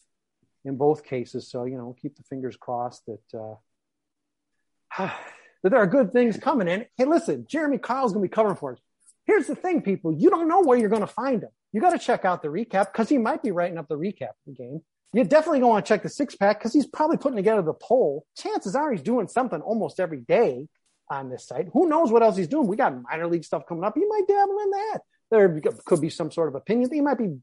[0.65, 1.51] in both cases.
[1.51, 3.39] So, you know, keep the fingers crossed that
[4.99, 5.09] uh
[5.63, 6.87] that there are good things coming in.
[6.97, 8.79] Hey, listen, Jeremy Kyle's gonna be covering for us.
[9.27, 11.51] Here's the thing, people, you don't know where you're gonna find him.
[11.75, 14.29] You got to check out the recap because he might be writing up the recap
[14.29, 14.81] of the game.
[15.13, 17.63] You definitely going to want to check the six pack because he's probably putting together
[17.63, 18.27] the poll.
[18.37, 20.69] Chances are he's doing something almost every day
[21.11, 21.67] on this site.
[21.73, 22.69] Who knows what else he's doing?
[22.69, 23.95] We got minor league stuff coming up.
[23.97, 24.99] He might dabble in that.
[25.31, 26.91] There could be some sort of opinion.
[26.93, 27.37] He might be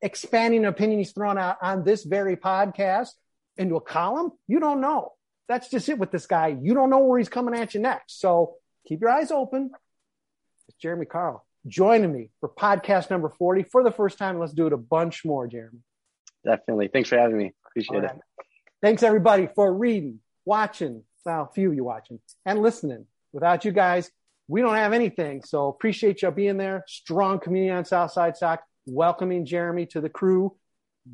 [0.00, 3.10] expanding an opinion he's thrown out on this very podcast
[3.56, 4.32] into a column.
[4.48, 5.12] You don't know.
[5.48, 6.56] That's just it with this guy.
[6.60, 8.20] You don't know where he's coming at you next.
[8.20, 8.54] So
[8.86, 9.70] keep your eyes open.
[10.68, 14.38] It's Jeremy Carl joining me for podcast number 40 for the first time.
[14.38, 15.78] Let's do it a bunch more, Jeremy.
[16.44, 16.88] Definitely.
[16.88, 17.52] Thanks for having me.
[17.66, 18.16] Appreciate right.
[18.16, 18.46] it.
[18.80, 21.04] Thanks everybody for reading, watching.
[21.24, 23.06] Well, a few of you watching and listening.
[23.32, 24.10] Without you guys,
[24.52, 25.42] we don't have anything.
[25.42, 26.84] So appreciate you being there.
[26.86, 30.54] Strong community on South Side Sox, welcoming Jeremy to the crew,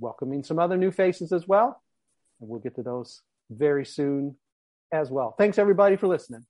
[0.01, 1.81] welcoming some other new faces as well.
[2.41, 4.35] And we'll get to those very soon
[4.91, 5.37] as well.
[5.39, 6.47] Thanks everybody for listening.